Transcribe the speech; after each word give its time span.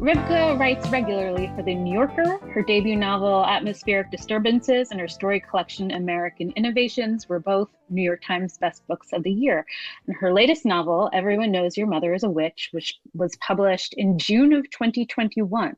Rivka 0.00 0.58
writes 0.58 0.88
regularly 0.88 1.52
for 1.54 1.62
The 1.62 1.74
New 1.74 1.92
Yorker. 1.92 2.38
Her 2.38 2.62
debut 2.62 2.96
novel, 2.96 3.44
Atmospheric 3.44 4.10
Disturbances, 4.10 4.92
and 4.92 4.98
her 4.98 5.06
story 5.06 5.40
collection, 5.40 5.90
American 5.90 6.54
Innovations, 6.56 7.28
were 7.28 7.38
both 7.38 7.68
New 7.90 8.00
York 8.00 8.22
Times 8.24 8.56
best 8.56 8.86
books 8.86 9.12
of 9.12 9.22
the 9.22 9.30
year. 9.30 9.66
And 10.06 10.16
her 10.16 10.32
latest 10.32 10.64
novel, 10.64 11.10
Everyone 11.12 11.52
Knows 11.52 11.76
Your 11.76 11.86
Mother 11.86 12.14
is 12.14 12.22
a 12.22 12.30
Witch, 12.30 12.70
which 12.72 12.98
was 13.12 13.36
published 13.46 13.92
in 13.98 14.18
June 14.18 14.54
of 14.54 14.70
2021. 14.70 15.76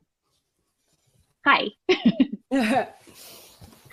Hi. 1.45 1.66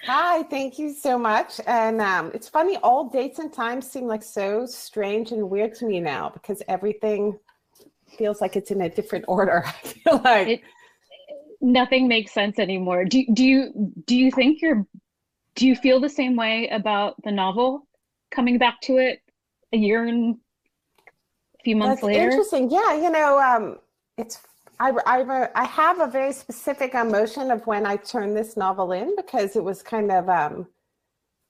Hi, 0.06 0.44
thank 0.44 0.78
you 0.78 0.94
so 0.94 1.18
much. 1.18 1.60
And 1.66 2.00
um, 2.02 2.30
it's 2.36 2.48
funny, 2.48 2.78
all 2.78 3.10
dates 3.10 3.40
and 3.40 3.52
times 3.52 3.90
seem 3.90 4.06
like 4.06 4.22
so 4.22 4.68
strange 4.68 5.32
and 5.32 5.50
weird 5.50 5.74
to 5.78 5.88
me 5.88 6.00
now 6.00 6.30
because 6.30 6.62
everything 6.68 7.40
feels 8.12 8.42
like 8.42 8.56
it's 8.56 8.72
in 8.72 8.82
a 8.82 8.90
different 8.90 9.26
order. 9.28 9.64
I 9.68 9.72
feel 9.72 10.22
like 10.24 10.48
it, 10.48 10.62
nothing 11.62 12.08
makes 12.08 12.34
sense 12.34 12.60
anymore. 12.60 13.06
Do 13.06 13.24
do 13.34 13.44
you 13.44 13.94
do 14.06 14.16
you 14.16 14.32
think 14.32 14.62
you're 14.62 14.86
do 15.56 15.68
you 15.68 15.76
feel 15.76 16.00
the 16.00 16.10
same 16.10 16.36
way 16.36 16.70
about 16.70 17.22
the 17.24 17.32
novel 17.32 17.88
coming 18.32 18.58
back 18.58 18.80
to 18.82 18.98
it 18.98 19.22
a 19.74 19.78
year 19.78 20.06
and 20.06 20.38
a 21.60 21.64
few 21.64 21.76
months 21.76 22.02
That's 22.02 22.04
later? 22.04 22.30
Interesting. 22.30 22.70
Yeah, 22.72 22.96
you 22.96 23.10
know, 23.10 23.40
um, 23.40 23.80
it's 24.18 24.40
I, 24.80 24.94
I, 25.06 25.50
I 25.56 25.66
have 25.66 26.00
a 26.00 26.08
very 26.08 26.32
specific 26.32 26.94
emotion 26.94 27.52
of 27.52 27.68
when 27.68 27.86
I 27.86 27.98
turned 27.98 28.38
this 28.38 28.56
novel 28.56 28.94
in 28.94 29.16
because 29.18 29.58
it 29.58 29.64
was 29.64 29.82
kind 29.84 30.12
of 30.12 30.30
um, 30.30 30.68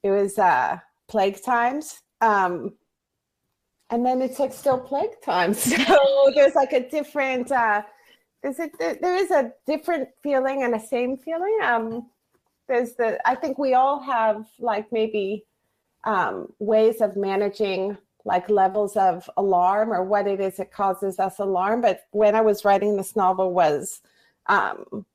it 0.02 0.09
was 0.09 0.39
uh, 0.39 0.80
plague 1.08 1.44
times. 1.44 2.02
Um, 2.22 2.73
and 3.89 4.05
then 4.05 4.21
it's 4.21 4.39
like 4.39 4.53
still 4.53 4.79
plague 4.79 5.21
time. 5.23 5.53
So 5.53 6.31
there's 6.35 6.55
like 6.55 6.73
a 6.73 6.89
different, 6.89 7.52
uh, 7.52 7.81
there's 8.43 8.59
a, 8.59 8.70
there 8.80 9.16
is 9.16 9.31
a 9.31 9.52
different 9.66 10.09
feeling 10.21 10.63
and 10.63 10.75
a 10.75 10.80
same 10.80 11.17
feeling. 11.17 11.57
Um, 11.63 12.09
there's 12.67 12.94
the, 12.94 13.19
I 13.27 13.36
think 13.36 13.58
we 13.58 13.73
all 13.73 13.99
have 14.02 14.47
like 14.59 14.91
maybe 14.91 15.45
um, 16.05 16.53
ways 16.59 17.02
of 17.02 17.16
managing 17.16 17.97
like 18.25 18.49
levels 18.49 18.95
of 18.95 19.30
alarm 19.38 19.92
or 19.92 20.03
what 20.03 20.27
it 20.27 20.39
is 20.39 20.58
that 20.58 20.71
causes 20.71 21.19
us 21.19 21.39
alarm. 21.39 21.81
But 21.81 22.02
when 22.11 22.36
I 22.36 22.42
was 22.42 22.64
writing 22.64 22.95
this 22.95 23.16
novel 23.16 23.53
was, 23.53 24.02
um, 24.45 25.05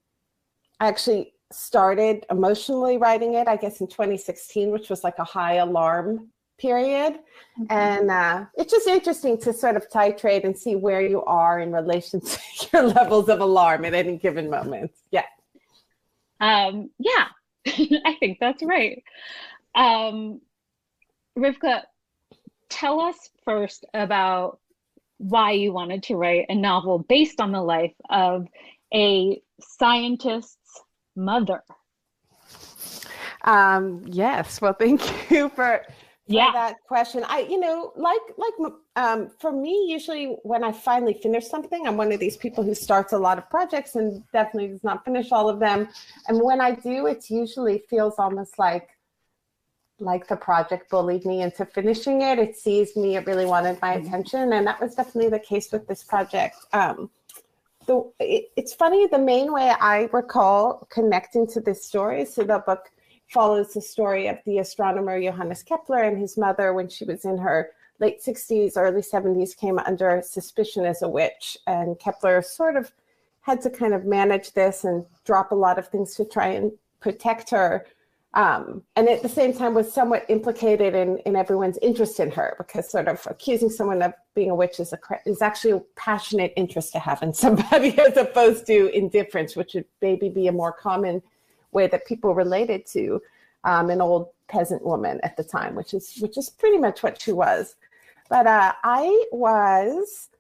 I 0.81 0.89
actually 0.89 1.33
started 1.53 2.27
emotionally 2.31 2.99
writing 2.99 3.35
it, 3.35 3.47
I 3.47 3.57
guess 3.57 3.81
in 3.81 3.87
2016, 3.87 4.71
which 4.71 4.91
was 4.91 5.05
like 5.05 5.19
a 5.19 5.25
high 5.25 5.55
alarm 5.55 6.31
period. 6.59 7.15
Mm-hmm. 7.61 7.67
And 7.71 8.11
uh, 8.11 8.45
it's 8.57 8.73
just 8.73 8.87
interesting 8.87 9.39
to 9.43 9.53
sort 9.53 9.77
of 9.77 9.89
titrate 9.89 10.45
and 10.45 10.57
see 10.57 10.77
where 10.77 11.01
you 11.01 11.23
are 11.25 11.61
in 11.61 11.73
relation 11.73 12.21
to 12.21 12.39
your 12.73 12.83
levels 12.83 13.29
of 13.29 13.41
alarm 13.41 13.85
at 13.85 13.95
any 13.95 14.17
given 14.17 14.51
moment. 14.51 14.93
Yeah. 15.11 15.25
Um, 16.41 16.91
yeah, 16.99 17.29
I 17.67 18.17
think 18.21 18.39
that's 18.41 18.63
right. 18.63 19.03
Um, 19.75 20.41
Rivka, 21.39 21.83
tell 22.69 23.01
us 23.01 23.31
first 23.45 23.85
about 23.95 24.59
why 25.19 25.53
you 25.53 25.73
wanted 25.73 26.03
to 26.05 26.17
write 26.17 26.47
a 26.49 26.55
novel 26.55 26.99
based 26.99 27.41
on 27.41 27.53
the 27.53 27.63
life 27.63 27.95
of 28.11 28.47
a 28.93 29.41
scientist's 29.61 30.83
mother. 31.17 31.63
Um, 33.43 34.03
yes, 34.07 34.61
well, 34.61 34.73
thank 34.73 35.03
you 35.31 35.49
for 35.51 35.83
yeah. 36.27 36.51
that 36.53 36.77
question. 36.87 37.25
I, 37.27 37.41
you 37.41 37.61
know, 37.61 37.93
like 37.97 38.21
like 38.37 38.73
um, 38.97 39.31
for 39.39 39.53
me, 39.53 39.87
usually 39.89 40.37
when 40.43 40.65
I 40.65 40.73
finally 40.73 41.15
finish 41.15 41.47
something, 41.47 41.87
I'm 41.87 41.97
one 41.97 42.13
of 42.13 42.21
these 42.21 42.37
people 42.37 42.65
who 42.65 42.75
starts 42.75 43.13
a 43.13 43.19
lot 43.19 43.37
of 43.37 43.49
projects 43.51 43.95
and 43.97 44.23
definitely 44.33 44.69
does 44.69 44.85
not 44.85 45.05
finish 45.05 45.33
all 45.33 45.49
of 45.49 45.59
them. 45.59 45.89
And 46.29 46.41
when 46.41 46.61
I 46.61 46.73
do, 46.73 47.07
it 47.07 47.29
usually 47.31 47.85
feels 47.91 48.15
almost 48.19 48.59
like 48.59 48.89
like 50.01 50.27
the 50.27 50.37
project 50.37 50.91
bullied 50.91 51.25
me 51.25 51.43
into 51.43 51.65
finishing 51.65 52.23
it. 52.23 52.39
It 52.39 52.57
sees 52.57 52.97
me. 52.97 53.17
It 53.17 53.27
really 53.27 53.47
wanted 53.47 53.81
my 53.83 53.97
mm-hmm. 53.97 54.07
attention, 54.07 54.53
and 54.55 54.67
that 54.67 54.81
was 54.81 54.95
definitely 54.95 55.31
the 55.31 55.39
case 55.39 55.71
with 55.73 55.87
this 55.87 56.03
project. 56.03 56.57
Um, 56.73 57.11
the 57.87 58.11
it, 58.19 58.51
it's 58.57 58.73
funny. 58.73 59.07
The 59.07 59.19
main 59.19 59.53
way 59.53 59.75
I 59.79 60.09
recall 60.13 60.87
connecting 60.91 61.47
to 61.49 61.61
this 61.61 61.85
story, 61.85 62.25
so 62.25 62.45
the 62.45 62.61
book 62.61 62.91
follows 63.29 63.75
the 63.75 63.81
story 63.81 64.27
of 64.29 64.39
the 64.47 64.59
astronomer 64.59 65.21
Johannes 65.21 65.63
Kepler 65.63 66.03
and 66.03 66.19
his 66.19 66.37
mother 66.37 66.73
when 66.73 66.89
she 66.89 67.05
was 67.05 67.25
in 67.25 67.39
her 67.39 67.71
late 68.01 68.23
60s, 68.23 68.73
early 68.77 69.03
70s, 69.03 69.57
came 69.57 69.79
under 69.79 70.23
suspicion 70.25 70.85
as 70.85 71.03
a 71.03 71.09
witch. 71.09 71.57
And 71.67 71.99
Kepler 71.99 72.43
sort 72.43 72.77
of 72.77 72.93
had 73.41 73.61
to 73.63 73.71
kind 73.71 73.95
of 73.95 74.05
manage 74.05 74.53
this 74.53 74.85
and 74.85 75.05
drop 75.25 75.53
a 75.53 75.55
lot 75.55 75.79
of 75.79 75.89
things 75.89 76.15
to 76.17 76.25
try 76.25 76.49
and 76.49 76.73
protect 77.01 77.51
her. 77.51 77.87
Um, 78.33 78.83
and 78.97 79.09
at 79.09 79.23
the 79.23 79.29
same 79.29 79.53
time 79.53 79.75
was 79.75 79.93
somewhat 79.93 80.25
implicated 80.29 80.95
in, 80.95 81.19
in 81.19 81.37
everyone's 81.37 81.79
interest 81.83 82.19
in 82.19 82.33
her 82.33 82.57
because 82.59 82.91
sort 82.91 83.07
of 83.07 83.25
accusing 83.31 83.71
someone 83.71 84.03
of 84.03 84.13
being 84.35 84.51
a 84.51 84.55
witch 84.55 84.81
is, 84.81 84.93
a, 84.93 84.99
is 85.25 85.41
actually 85.41 85.71
a 85.73 85.83
passionate 85.95 86.53
interest 86.57 86.93
to 86.93 86.99
have 86.99 87.23
in 87.23 87.33
somebody 87.33 87.97
as 88.01 88.17
opposed 88.17 88.67
to 88.67 88.89
indifference, 88.97 89.55
which 89.55 89.75
would 89.75 89.85
maybe 90.03 90.29
be 90.29 90.49
a 90.49 90.53
more 90.53 90.73
common 90.73 91.23
way 91.75 91.87
that 91.89 92.07
people 92.07 92.35
related 92.35 92.87
to 92.87 93.21
um, 93.65 93.91
an 93.91 94.01
old 94.01 94.29
peasant 94.49 94.85
woman 94.85 95.21
at 95.23 95.37
the 95.37 95.45
time, 95.45 95.75
which 95.75 95.95
is 95.95 96.17
which 96.21 96.39
is 96.39 96.51
pretty 96.51 96.79
much 96.79 97.03
what 97.03 97.21
she 97.21 97.33
was. 97.33 97.77
But 98.31 98.47
uh, 98.47 98.73
I 98.83 99.27
was 99.33 100.31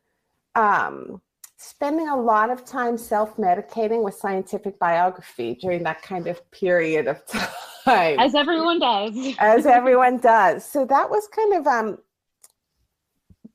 um, 0.54 1.20
spending 1.56 2.08
a 2.08 2.16
lot 2.16 2.50
of 2.50 2.64
time 2.64 2.96
self-medicating 2.96 4.02
with 4.02 4.14
scientific 4.14 4.78
biography 4.78 5.54
during 5.60 5.82
that 5.82 6.02
kind 6.02 6.26
of 6.26 6.50
period 6.50 7.06
of 7.06 7.24
time. 7.84 8.18
As 8.18 8.34
everyone 8.34 8.78
does. 8.78 9.34
As 9.38 9.66
everyone 9.66 10.18
does. 10.18 10.64
So 10.64 10.84
that 10.86 11.10
was 11.10 11.28
kind 11.28 11.54
of 11.54 11.66
um, 11.66 11.98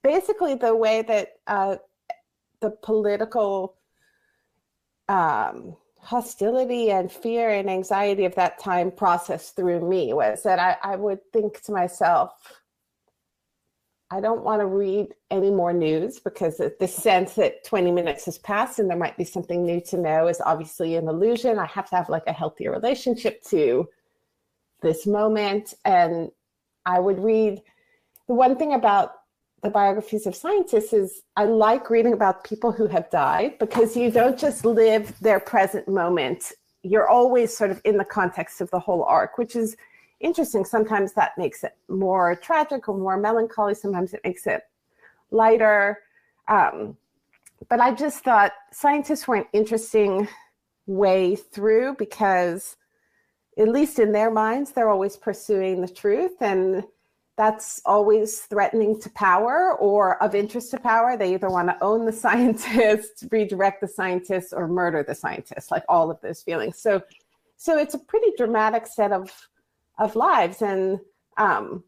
basically 0.04 0.56
the 0.56 0.76
way 0.76 1.02
that 1.04 1.40
uh, 1.48 1.78
the 2.60 2.72
political 2.72 3.76
um, 5.08 5.76
hostility 6.10 6.90
and 6.90 7.12
fear 7.12 7.52
and 7.52 7.70
anxiety 7.70 8.26
of 8.26 8.34
that 8.34 8.58
time 8.58 8.90
processed 8.90 9.56
through 9.56 9.88
me 9.88 10.12
was 10.12 10.42
that 10.42 10.58
I, 10.58 10.76
I 10.82 10.96
would 10.96 11.20
think 11.32 11.62
to 11.62 11.72
myself, 11.72 12.32
I 14.10 14.20
don't 14.20 14.44
want 14.44 14.60
to 14.60 14.66
read 14.66 15.14
any 15.30 15.52
more 15.52 15.72
news 15.72 16.20
because 16.20 16.58
the 16.58 16.88
sense 16.88 17.36
that 17.36 17.64
20 17.64 17.92
minutes 17.92 18.26
has 18.26 18.40
passed 18.40 18.80
and 18.80 18.90
there 18.90 18.98
might 18.98 19.18
be 19.18 19.24
something 19.24 19.64
new 19.64 19.80
to 19.82 19.98
know 19.98 20.28
is 20.28 20.42
obviously 20.44 20.96
an 20.96 21.08
illusion. 21.08 21.60
I 21.60 21.68
have 21.68 21.88
to 21.92 21.98
have 21.98 22.10
like 22.10 22.26
a 22.26 22.34
healthier 22.34 22.72
relationship 22.72 23.44
to 23.50 23.88
this 24.82 25.06
moment. 25.06 25.76
And 25.86 26.32
I 26.88 27.00
would 27.00 27.20
read 27.20 27.62
the 28.28 28.34
one 28.34 28.56
thing 28.56 28.74
about 28.74 29.12
the 29.62 29.70
biographies 29.70 30.26
of 30.26 30.36
scientists 30.36 30.94
is 30.94 31.22
I 31.36 31.46
like 31.46 31.90
reading 31.90 32.14
about 32.14 32.44
people 32.44 32.72
who 32.72 32.88
have 32.88 33.10
died 33.10 33.60
because 33.60 33.96
you 33.96 34.12
don't 34.12 34.38
just 34.38 34.66
live 34.66 35.18
their 35.20 35.40
present 35.40 35.88
moment. 35.88 36.54
You're 36.84 37.10
always 37.10 37.56
sort 37.56 37.72
of 37.72 37.82
in 37.84 37.98
the 37.98 38.06
context 38.06 38.62
of 38.62 38.72
the 38.72 38.80
whole 38.80 39.04
arc, 39.04 39.38
which 39.38 39.56
is 39.56 39.76
interesting. 40.20 40.64
Sometimes 40.64 41.14
that 41.14 41.38
makes 41.38 41.64
it 41.64 41.76
more 41.88 42.36
tragic 42.36 42.88
or 42.88 42.98
more 42.98 43.18
melancholy. 43.18 43.74
Sometimes 43.74 44.14
it 44.14 44.22
makes 44.24 44.48
it 44.48 44.62
lighter. 45.32 46.00
Um, 46.48 46.98
but 47.68 47.80
I 47.82 47.94
just 47.94 48.24
thought 48.24 48.54
scientists 48.72 49.28
were 49.28 49.36
an 49.36 49.46
interesting 49.52 50.28
way 50.88 51.36
through 51.36 51.96
because, 52.00 52.78
at 53.58 53.68
least 53.68 54.00
in 54.00 54.14
their 54.14 54.32
minds, 54.32 54.72
they're 54.72 54.90
always 54.90 55.18
pursuing 55.18 55.82
the 55.82 55.88
truth 55.88 56.42
and 56.42 56.84
that's 57.40 57.82
always 57.86 58.42
threatening 58.42 59.00
to 59.00 59.10
power 59.12 59.74
or 59.80 60.22
of 60.22 60.36
interest 60.36 60.72
to 60.72 60.78
power. 60.78 61.16
They 61.16 61.36
either 61.36 61.50
want 61.50 61.70
to 61.70 61.82
own 61.82 62.06
the 62.06 62.12
scientist, 62.26 63.24
redirect 63.32 63.80
the 63.80 63.88
scientist, 63.88 64.54
or 64.54 64.68
murder 64.68 65.04
the 65.08 65.16
scientist, 65.16 65.72
like 65.72 65.86
all 65.88 66.12
of 66.12 66.20
those 66.20 66.44
feelings. 66.44 66.82
So, 66.82 67.02
so 67.56 67.78
it's 67.78 67.94
a 67.94 68.00
pretty 68.00 68.34
dramatic 68.36 68.86
set 68.86 69.14
of 69.14 69.32
of 70.00 70.18
lives, 70.18 70.62
and 70.62 71.00
um, 71.38 71.86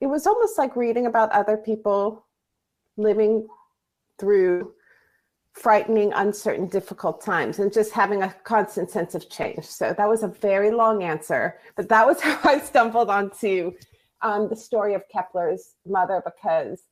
it 0.00 0.06
was 0.06 0.26
almost 0.26 0.56
like 0.56 0.74
reading 0.74 1.04
about 1.04 1.30
other 1.32 1.58
people 1.58 2.24
living 2.96 3.46
through 4.18 4.72
frightening, 5.52 6.14
uncertain, 6.14 6.66
difficult 6.66 7.22
times, 7.22 7.58
and 7.58 7.70
just 7.70 7.92
having 7.92 8.22
a 8.22 8.34
constant 8.44 8.90
sense 8.90 9.14
of 9.14 9.28
change. 9.28 9.66
So 9.66 9.94
that 9.98 10.08
was 10.08 10.22
a 10.22 10.28
very 10.28 10.70
long 10.70 11.02
answer, 11.02 11.58
but 11.76 11.90
that 11.90 12.06
was 12.06 12.20
how 12.22 12.38
I 12.42 12.58
stumbled 12.58 13.10
onto 13.10 13.72
um, 14.22 14.48
the 14.48 14.56
story 14.56 14.94
of 14.94 15.02
Kepler's 15.08 15.74
mother 15.86 16.22
because 16.24 16.82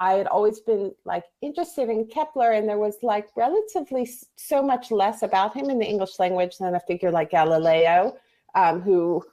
I 0.00 0.14
had 0.14 0.26
always 0.26 0.60
been 0.60 0.92
like 1.04 1.24
interested 1.40 1.88
in 1.88 2.06
Kepler, 2.06 2.52
and 2.52 2.68
there 2.68 2.78
was 2.78 2.96
like 3.02 3.28
relatively 3.36 4.08
so 4.36 4.62
much 4.62 4.90
less 4.90 5.22
about 5.22 5.54
him 5.54 5.70
in 5.70 5.78
the 5.78 5.86
English 5.86 6.18
language 6.18 6.58
than 6.58 6.74
a 6.74 6.80
figure 6.80 7.10
like 7.10 7.30
Galileo, 7.30 8.16
um, 8.54 8.80
who 8.80 9.24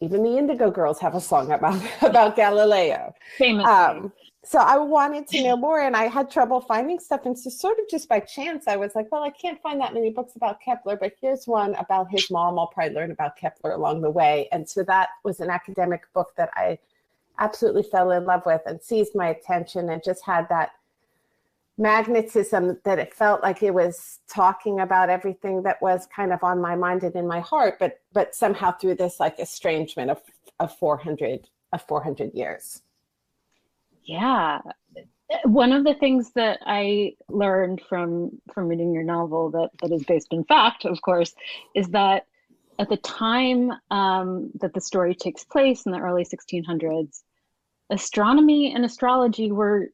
even 0.00 0.22
the 0.22 0.36
Indigo 0.36 0.70
Girls 0.70 0.98
have 0.98 1.14
a 1.14 1.20
song 1.20 1.52
about 1.52 1.80
about 2.02 2.36
Galileo. 2.36 3.14
Famous. 3.38 3.66
Um, 3.66 4.12
so 4.42 4.58
I 4.58 4.78
wanted 4.78 5.28
to 5.28 5.42
know 5.42 5.56
more 5.68 5.80
and 5.80 5.94
I 5.94 6.04
had 6.04 6.30
trouble 6.30 6.60
finding 6.60 6.98
stuff. 6.98 7.26
And 7.26 7.38
so, 7.38 7.50
sort 7.50 7.78
of 7.78 7.88
just 7.90 8.08
by 8.08 8.20
chance, 8.20 8.66
I 8.66 8.76
was 8.76 8.94
like, 8.94 9.10
well, 9.12 9.22
I 9.22 9.30
can't 9.30 9.60
find 9.60 9.80
that 9.80 9.94
many 9.94 10.10
books 10.10 10.36
about 10.36 10.60
Kepler, 10.60 10.96
but 10.96 11.12
here's 11.20 11.46
one 11.46 11.74
about 11.74 12.10
his 12.10 12.30
mom. 12.30 12.58
I'll 12.58 12.68
probably 12.68 12.94
learn 12.94 13.10
about 13.10 13.36
Kepler 13.36 13.72
along 13.72 14.00
the 14.00 14.10
way. 14.10 14.48
And 14.52 14.68
so 14.68 14.82
that 14.84 15.10
was 15.24 15.40
an 15.40 15.50
academic 15.50 16.02
book 16.14 16.32
that 16.36 16.50
I 16.54 16.78
absolutely 17.38 17.82
fell 17.82 18.12
in 18.12 18.24
love 18.24 18.42
with 18.46 18.62
and 18.66 18.80
seized 18.80 19.14
my 19.14 19.28
attention 19.28 19.90
and 19.90 20.02
just 20.02 20.24
had 20.24 20.48
that 20.48 20.72
magnetism 21.78 22.78
that 22.84 22.98
it 22.98 23.14
felt 23.14 23.42
like 23.42 23.62
it 23.62 23.72
was 23.72 24.20
talking 24.28 24.80
about 24.80 25.08
everything 25.08 25.62
that 25.62 25.80
was 25.80 26.06
kind 26.14 26.30
of 26.30 26.44
on 26.44 26.60
my 26.60 26.76
mind 26.76 27.02
and 27.02 27.16
in 27.16 27.26
my 27.26 27.40
heart 27.40 27.78
but 27.78 28.00
but 28.12 28.34
somehow 28.34 28.70
through 28.70 28.94
this 28.94 29.18
like 29.18 29.38
estrangement 29.40 30.10
of 30.10 30.20
of 30.58 30.76
400 30.76 31.48
of 31.72 31.80
400 31.88 32.34
years 32.34 32.82
yeah. 34.04 34.60
One 35.44 35.72
of 35.72 35.84
the 35.84 35.94
things 35.94 36.32
that 36.34 36.58
i 36.66 37.12
learned 37.28 37.80
from 37.88 38.30
from 38.52 38.66
reading 38.66 38.92
your 38.92 39.04
novel 39.04 39.50
that 39.50 39.70
that 39.80 39.92
is 39.92 40.02
based 40.02 40.32
in 40.32 40.42
fact 40.42 40.84
of 40.84 41.00
course 41.02 41.32
is 41.72 41.86
that 41.90 42.24
at 42.80 42.88
the 42.88 42.96
time 42.96 43.70
um, 43.92 44.50
that 44.60 44.74
the 44.74 44.80
story 44.80 45.14
takes 45.14 45.44
place 45.44 45.86
in 45.86 45.92
the 45.92 45.98
early 45.98 46.24
1600s 46.24 47.22
astronomy 47.90 48.72
and 48.74 48.84
astrology 48.84 49.52
were 49.52 49.88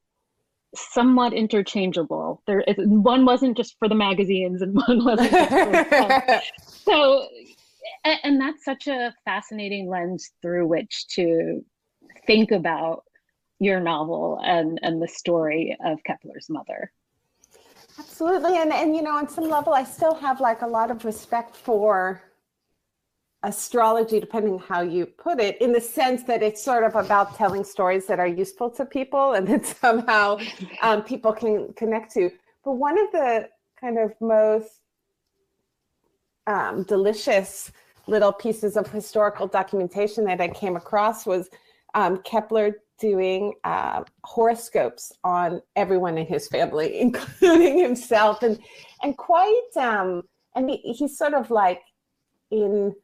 somewhat 0.74 1.32
interchangeable. 1.32 2.42
There 2.46 2.62
one 2.76 3.24
wasn't 3.24 3.56
just 3.56 3.78
for 3.78 3.88
the 3.88 3.94
magazines 3.94 4.62
and 4.62 4.74
one 4.86 5.04
wasn't 5.04 5.32
so 6.66 7.26
and 8.04 8.40
that's 8.40 8.64
such 8.64 8.86
a 8.86 9.12
fascinating 9.24 9.88
lens 9.88 10.30
through 10.42 10.66
which 10.66 11.06
to 11.08 11.64
think 12.26 12.52
about 12.52 13.02
your 13.58 13.80
novel 13.80 14.40
and 14.44 14.78
and 14.82 15.00
the 15.00 15.08
story 15.08 15.76
of 15.84 16.02
Kepler's 16.04 16.48
mother. 16.48 16.92
Absolutely, 17.98 18.58
and 18.58 18.72
and 18.72 18.94
you 18.94 19.02
know, 19.02 19.16
on 19.16 19.28
some 19.28 19.48
level, 19.48 19.72
I 19.72 19.84
still 19.84 20.14
have 20.14 20.40
like 20.40 20.62
a 20.62 20.66
lot 20.66 20.90
of 20.90 21.04
respect 21.04 21.56
for 21.56 22.22
astrology, 23.42 24.18
depending 24.20 24.58
how 24.58 24.80
you 24.82 25.06
put 25.06 25.40
it, 25.40 25.60
in 25.60 25.72
the 25.72 25.80
sense 25.80 26.24
that 26.24 26.42
it's 26.42 26.62
sort 26.62 26.84
of 26.84 26.94
about 26.96 27.36
telling 27.36 27.64
stories 27.64 28.06
that 28.06 28.18
are 28.18 28.26
useful 28.26 28.68
to 28.70 28.84
people 28.84 29.32
and 29.32 29.46
that 29.46 29.64
somehow 29.64 30.38
um, 30.82 31.02
people 31.02 31.32
can 31.32 31.72
connect 31.74 32.12
to. 32.12 32.30
But 32.64 32.72
one 32.72 32.98
of 32.98 33.12
the 33.12 33.48
kind 33.80 33.98
of 33.98 34.12
most 34.20 34.80
um, 36.46 36.82
delicious 36.84 37.72
little 38.06 38.32
pieces 38.32 38.76
of 38.76 38.90
historical 38.90 39.46
documentation 39.46 40.24
that 40.24 40.40
I 40.40 40.48
came 40.48 40.76
across 40.76 41.26
was 41.26 41.48
um, 41.94 42.18
Kepler 42.22 42.76
doing 42.98 43.54
uh, 43.64 44.02
horoscopes 44.24 45.12
on 45.24 45.60
everyone 45.74 46.18
in 46.18 46.26
his 46.26 46.48
family, 46.48 46.98
including 47.00 47.78
himself, 47.78 48.42
and 48.42 48.58
and 49.02 49.16
quite 49.16 49.70
um, 49.76 50.22
and 50.54 50.70
he, 50.70 50.76
he's 50.76 51.16
sort 51.16 51.34
of 51.34 51.50
like 51.50 51.82
in 52.50 52.94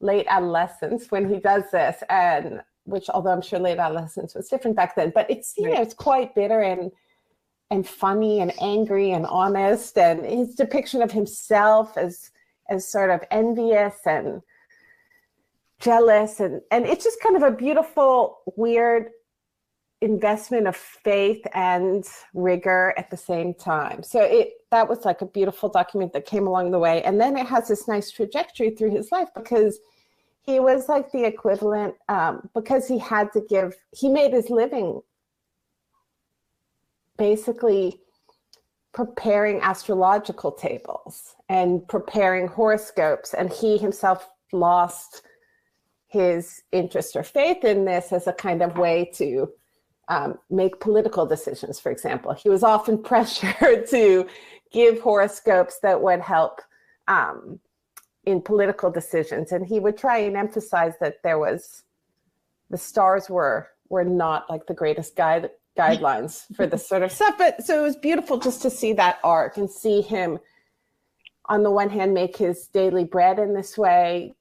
late 0.00 0.26
adolescence 0.28 1.10
when 1.10 1.28
he 1.28 1.38
does 1.38 1.64
this, 1.70 2.02
and 2.08 2.60
which 2.84 3.08
although 3.10 3.30
I'm 3.30 3.42
sure 3.42 3.58
late 3.58 3.78
adolescence 3.78 4.34
was 4.34 4.48
different 4.48 4.76
back 4.76 4.96
then, 4.96 5.12
but 5.14 5.30
it's 5.30 5.54
you 5.56 5.66
right. 5.66 5.74
know 5.74 5.82
it's 5.82 5.94
quite 5.94 6.34
bitter 6.34 6.60
and 6.60 6.90
and 7.70 7.88
funny 7.88 8.40
and 8.40 8.52
angry 8.60 9.12
and 9.12 9.26
honest, 9.26 9.96
and 9.98 10.24
his 10.24 10.54
depiction 10.54 11.02
of 11.02 11.12
himself 11.12 11.96
as 11.96 12.30
as 12.68 12.90
sort 12.90 13.10
of 13.10 13.20
envious 13.30 13.94
and 14.06 14.42
jealous. 15.80 16.40
And 16.40 16.60
and 16.70 16.86
it's 16.86 17.04
just 17.04 17.20
kind 17.20 17.36
of 17.36 17.42
a 17.42 17.50
beautiful 17.50 18.38
weird 18.56 19.10
investment 20.02 20.66
of 20.66 20.76
faith 20.76 21.46
and 21.54 22.04
rigor 22.34 22.92
at 22.96 23.10
the 23.10 23.16
same 23.16 23.54
time. 23.54 24.02
So 24.02 24.20
it 24.20 24.54
that 24.70 24.88
was 24.88 25.04
like 25.04 25.22
a 25.22 25.26
beautiful 25.26 25.68
document 25.68 26.12
that 26.14 26.26
came 26.26 26.46
along 26.46 26.70
the 26.70 26.78
way. 26.78 27.02
And 27.02 27.20
then 27.20 27.36
it 27.36 27.46
has 27.46 27.68
this 27.68 27.86
nice 27.86 28.10
trajectory 28.10 28.70
through 28.70 28.90
his 28.90 29.12
life 29.12 29.28
because 29.34 29.78
he 30.42 30.58
was 30.58 30.88
like 30.88 31.12
the 31.12 31.24
equivalent 31.24 31.94
um, 32.08 32.48
because 32.54 32.88
he 32.88 32.98
had 32.98 33.32
to 33.32 33.40
give 33.48 33.74
he 33.92 34.08
made 34.08 34.32
his 34.32 34.50
living 34.50 35.00
basically 37.16 38.00
preparing 38.92 39.60
astrological 39.60 40.52
tables 40.52 41.36
and 41.48 41.86
preparing 41.88 42.48
horoscopes 42.48 43.34
and 43.34 43.52
he 43.52 43.78
himself 43.78 44.28
lost 44.52 45.22
his 46.08 46.62
interest 46.72 47.16
or 47.16 47.22
faith 47.22 47.64
in 47.64 47.84
this 47.84 48.12
as 48.12 48.26
a 48.26 48.32
kind 48.32 48.62
of 48.62 48.76
way 48.76 49.10
to 49.14 49.48
um, 50.08 50.38
make 50.50 50.80
political 50.80 51.26
decisions, 51.26 51.78
for 51.78 51.90
example. 51.90 52.32
He 52.32 52.48
was 52.48 52.62
often 52.62 53.02
pressured 53.02 53.88
to 53.90 54.26
give 54.72 55.00
horoscopes 55.00 55.78
that 55.80 56.00
would 56.00 56.20
help 56.20 56.60
um, 57.08 57.60
in 58.24 58.40
political 58.40 58.90
decisions. 58.90 59.52
And 59.52 59.66
he 59.66 59.80
would 59.80 59.96
try 59.96 60.18
and 60.18 60.36
emphasize 60.36 60.94
that 61.00 61.22
there 61.22 61.38
was, 61.38 61.82
the 62.70 62.78
stars 62.78 63.28
were, 63.28 63.68
were 63.88 64.04
not 64.04 64.48
like 64.48 64.66
the 64.66 64.74
greatest 64.74 65.16
guide, 65.16 65.50
guidelines 65.78 66.44
for 66.54 66.66
this 66.66 66.88
sort 66.88 67.02
of 67.02 67.12
stuff. 67.12 67.36
But 67.38 67.64
so 67.64 67.80
it 67.80 67.82
was 67.82 67.96
beautiful 67.96 68.38
just 68.38 68.62
to 68.62 68.70
see 68.70 68.92
that 68.94 69.18
arc 69.22 69.56
and 69.56 69.70
see 69.70 70.00
him, 70.00 70.38
on 71.46 71.62
the 71.62 71.70
one 71.70 71.90
hand, 71.90 72.14
make 72.14 72.36
his 72.36 72.68
daily 72.68 73.04
bread 73.04 73.38
in 73.38 73.52
this 73.52 73.76
way, 73.76 74.34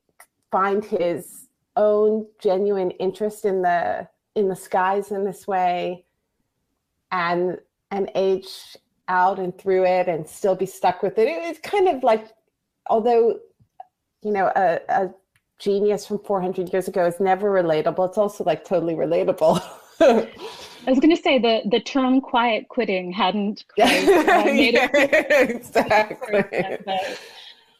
find 0.51 0.85
his 0.85 1.47
own 1.75 2.27
genuine 2.39 2.91
interest 2.91 3.45
in 3.45 3.61
the 3.61 4.07
in 4.35 4.47
the 4.47 4.55
skies 4.55 5.11
in 5.11 5.25
this 5.25 5.47
way 5.47 6.05
and 7.11 7.57
and 7.91 8.09
age 8.15 8.77
out 9.07 9.39
and 9.39 9.57
through 9.57 9.85
it 9.85 10.07
and 10.07 10.27
still 10.27 10.55
be 10.55 10.65
stuck 10.65 11.03
with 11.03 11.17
it. 11.17 11.27
It's 11.27 11.59
kind 11.59 11.89
of 11.89 12.01
like, 12.01 12.27
although, 12.89 13.39
you 14.23 14.31
know, 14.31 14.51
a, 14.55 14.79
a 14.87 15.13
genius 15.59 16.07
from 16.07 16.19
400 16.19 16.71
years 16.71 16.87
ago 16.87 17.05
is 17.05 17.19
never 17.19 17.51
relatable, 17.51 18.07
it's 18.07 18.17
also 18.17 18.43
like 18.45 18.63
totally 18.63 18.95
relatable. 18.95 19.61
I 20.87 20.89
was 20.89 20.99
going 20.99 21.15
to 21.15 21.21
say 21.21 21.37
the 21.37 21.61
the 21.69 21.79
term 21.79 22.21
quiet 22.21 22.67
quitting 22.69 23.11
hadn't 23.11 23.65
quite 23.75 24.07
uh, 24.07 24.45
made 24.45 24.73
yeah, 24.73 24.89
it 24.93 25.49
exactly. 25.51 26.43
But, 26.85 27.19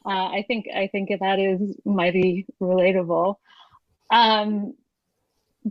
uh, 0.06 0.28
I 0.28 0.44
think 0.48 0.68
I 0.76 0.88
think 0.88 1.10
that 1.20 1.40
is 1.40 1.76
mighty 1.84 2.46
relatable. 2.62 3.38
Um, 4.12 4.76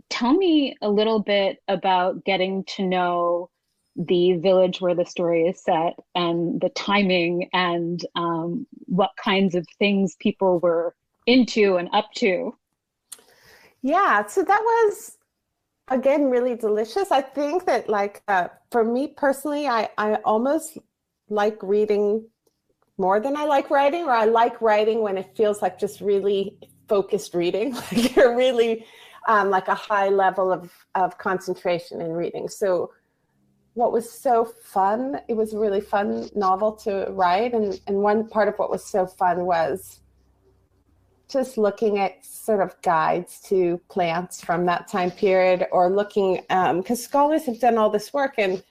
tell 0.09 0.33
me 0.33 0.75
a 0.81 0.89
little 0.89 1.19
bit 1.19 1.61
about 1.67 2.23
getting 2.23 2.63
to 2.75 2.83
know 2.83 3.49
the 3.95 4.33
village 4.33 4.79
where 4.79 4.95
the 4.95 5.05
story 5.05 5.47
is 5.47 5.61
set 5.61 5.95
and 6.15 6.61
the 6.61 6.69
timing 6.69 7.49
and 7.53 8.05
um, 8.15 8.65
what 8.85 9.11
kinds 9.21 9.53
of 9.53 9.67
things 9.79 10.15
people 10.19 10.59
were 10.59 10.95
into 11.27 11.75
and 11.75 11.89
up 11.91 12.09
to. 12.15 12.55
Yeah, 13.81 14.25
so 14.27 14.43
that 14.43 14.61
was 14.61 15.17
again 15.89 16.29
really 16.29 16.55
delicious. 16.55 17.11
I 17.11 17.21
think 17.21 17.65
that 17.65 17.89
like 17.89 18.21
uh, 18.27 18.47
for 18.71 18.83
me 18.83 19.07
personally, 19.07 19.67
I 19.67 19.89
I 19.97 20.15
almost 20.23 20.77
like 21.29 21.61
reading 21.61 22.25
more 22.97 23.19
than 23.19 23.35
I 23.35 23.45
like 23.45 23.69
writing, 23.69 24.03
or 24.03 24.11
I 24.11 24.25
like 24.25 24.61
writing 24.61 25.01
when 25.01 25.17
it 25.17 25.35
feels 25.35 25.61
like 25.61 25.79
just 25.79 25.99
really 25.99 26.57
focused 26.87 27.33
reading. 27.33 27.73
Like 27.91 28.15
you're 28.15 28.35
really 28.35 28.85
um, 29.27 29.49
like 29.49 29.67
a 29.67 29.75
high 29.75 30.09
level 30.09 30.51
of, 30.51 30.71
of 30.95 31.17
concentration 31.17 32.01
in 32.01 32.11
reading. 32.11 32.47
So 32.47 32.91
what 33.73 33.91
was 33.91 34.11
so 34.11 34.45
fun, 34.45 35.21
it 35.27 35.35
was 35.35 35.53
a 35.53 35.59
really 35.59 35.81
fun 35.81 36.29
novel 36.35 36.73
to 36.73 37.07
write. 37.11 37.53
And, 37.53 37.79
and 37.87 37.97
one 37.97 38.27
part 38.27 38.47
of 38.47 38.55
what 38.57 38.69
was 38.69 38.85
so 38.85 39.05
fun 39.05 39.45
was 39.45 40.01
just 41.29 41.57
looking 41.57 41.97
at 41.97 42.25
sort 42.25 42.61
of 42.61 42.79
guides 42.81 43.39
to 43.39 43.79
plants 43.89 44.43
from 44.43 44.65
that 44.65 44.87
time 44.87 45.11
period 45.11 45.65
or 45.71 45.89
looking, 45.89 46.41
because 46.49 46.89
um, 46.89 46.95
scholars 46.95 47.45
have 47.45 47.59
done 47.59 47.77
all 47.77 47.89
this 47.89 48.11
work 48.11 48.35
and 48.37 48.61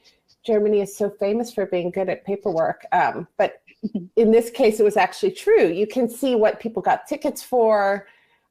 Germany 0.45 0.80
is 0.80 0.97
so 0.97 1.11
famous 1.11 1.52
for 1.52 1.66
being 1.66 1.90
good 1.90 2.09
at 2.09 2.25
paperwork. 2.25 2.85
Um, 2.92 3.26
but 3.38 3.62
in 4.16 4.30
this 4.30 4.50
case, 4.50 4.80
it 4.80 4.85
was 4.85 4.97
actually 4.97 5.33
true. 5.33 5.69
You 5.69 5.87
can 5.87 6.09
see 6.09 6.35
what 6.35 6.61
people 6.61 6.83
got 6.83 7.07
tickets 7.07 7.42
for. 7.42 8.07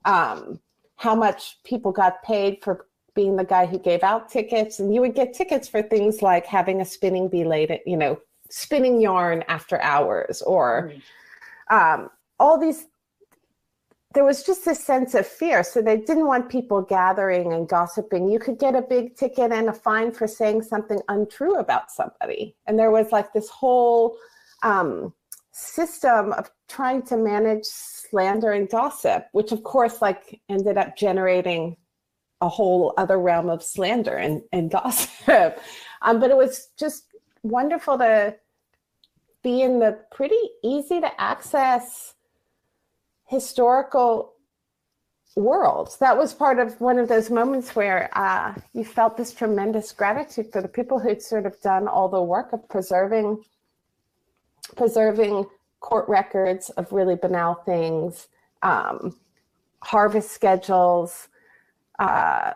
Um, 0.06 0.60
how 1.00 1.16
much 1.16 1.60
people 1.64 1.94
got 1.94 2.22
paid 2.24 2.58
for 2.62 2.86
being 3.16 3.38
the 3.38 3.44
guy 3.46 3.66
who 3.66 3.80
gave 3.80 4.04
out 4.04 4.30
tickets. 4.30 4.80
And 4.80 4.94
you 4.94 5.00
would 5.00 5.16
get 5.16 5.34
tickets 5.34 5.68
for 5.68 5.82
things 5.82 6.22
like 6.22 6.46
having 6.46 6.82
a 6.82 6.86
spinning 6.86 7.30
bee 7.30 7.46
late 7.46 7.72
at 7.72 7.88
you 7.88 7.96
know 7.96 8.20
spinning 8.50 9.00
yarn 9.00 9.44
after 9.48 9.82
hours 9.82 10.42
or 10.42 10.92
mm. 10.92 11.76
um, 11.76 12.10
all 12.40 12.60
these 12.60 12.88
there 14.14 14.26
was 14.26 14.44
just 14.44 14.66
a 14.66 14.74
sense 14.74 15.14
of 15.14 15.26
fear. 15.26 15.64
So 15.64 15.82
they 15.82 15.98
didn't 15.98 16.26
want 16.26 16.50
people 16.50 16.82
gathering 16.82 17.54
and 17.54 17.70
gossiping. 17.70 18.28
You 18.28 18.40
could 18.40 18.58
get 18.58 18.76
a 18.76 18.82
big 18.82 19.16
ticket 19.16 19.52
and 19.52 19.70
a 19.70 19.74
fine 19.74 20.12
for 20.12 20.28
saying 20.28 20.64
something 20.64 21.00
untrue 21.10 21.56
about 21.56 21.92
somebody. 21.92 22.56
And 22.66 22.78
there 22.78 22.90
was 22.90 23.12
like 23.12 23.32
this 23.34 23.50
whole 23.50 24.18
um, 24.64 25.14
system 25.52 26.34
of 26.34 26.50
trying 26.68 27.04
to 27.04 27.18
manage 27.18 27.66
slander 28.10 28.52
and 28.52 28.70
gossip, 28.70 29.28
which 29.32 29.52
of 29.52 29.64
course 29.64 30.02
like 30.02 30.42
ended 30.50 30.78
up 30.78 30.96
generating 30.96 31.78
a 32.42 32.50
whole 32.50 32.94
other 32.98 33.20
realm 33.20 33.50
of 33.50 33.64
slander 33.64 34.16
and, 34.16 34.42
and 34.52 34.72
gossip. 34.80 35.60
Um, 36.02 36.20
but 36.20 36.30
it 36.30 36.38
was 36.38 36.70
just 36.78 37.06
wonderful 37.44 37.98
to 37.98 38.36
be 39.44 39.62
in 39.62 39.80
the 39.80 40.00
pretty 40.12 40.40
easy 40.64 41.00
to 41.00 41.22
access 41.22 42.14
historical 43.28 44.34
world. 45.36 45.96
That 46.00 46.18
was 46.18 46.34
part 46.34 46.60
of 46.60 46.80
one 46.82 47.00
of 47.00 47.08
those 47.08 47.30
moments 47.30 47.76
where 47.76 48.10
uh, 48.18 48.54
you 48.74 48.84
felt 48.84 49.16
this 49.16 49.34
tremendous 49.34 49.92
gratitude 49.92 50.52
for 50.52 50.62
the 50.62 50.68
people 50.68 51.00
who'd 51.00 51.22
sort 51.22 51.46
of 51.46 51.60
done 51.62 51.88
all 51.88 52.10
the 52.10 52.22
work 52.22 52.54
of 52.54 52.68
preserving 52.70 53.44
preserving 54.76 55.46
court 55.80 56.08
records 56.08 56.70
of 56.72 56.92
really 56.92 57.16
banal 57.16 57.56
things, 57.56 58.28
um, 58.62 59.18
harvest 59.82 60.32
schedules, 60.32 61.30
uh, 62.00 62.54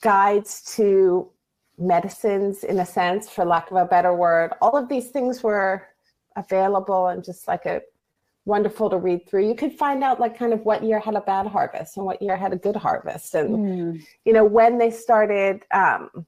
guides 0.00 0.62
to 0.76 1.28
medicines, 1.78 2.64
in 2.64 2.78
a 2.80 2.86
sense, 2.86 3.28
for 3.28 3.44
lack 3.44 3.70
of 3.70 3.76
a 3.76 3.84
better 3.84 4.14
word. 4.14 4.52
All 4.60 4.76
of 4.76 4.88
these 4.88 5.08
things 5.08 5.42
were 5.42 5.88
available 6.36 7.08
and 7.08 7.24
just 7.24 7.48
like 7.48 7.66
a 7.66 7.82
wonderful 8.44 8.90
to 8.90 8.96
read 8.96 9.28
through. 9.28 9.46
You 9.46 9.54
could 9.54 9.72
find 9.72 10.02
out 10.02 10.20
like 10.20 10.36
kind 10.36 10.52
of 10.52 10.64
what 10.64 10.82
year 10.82 11.00
had 11.00 11.14
a 11.14 11.20
bad 11.20 11.46
harvest 11.46 11.96
and 11.96 12.06
what 12.06 12.20
year 12.20 12.36
had 12.36 12.52
a 12.52 12.56
good 12.56 12.76
harvest, 12.76 13.34
and 13.34 13.50
mm. 13.50 14.02
you 14.24 14.32
know 14.32 14.44
when 14.44 14.78
they 14.78 14.90
started. 14.90 15.64
Um, 15.72 16.26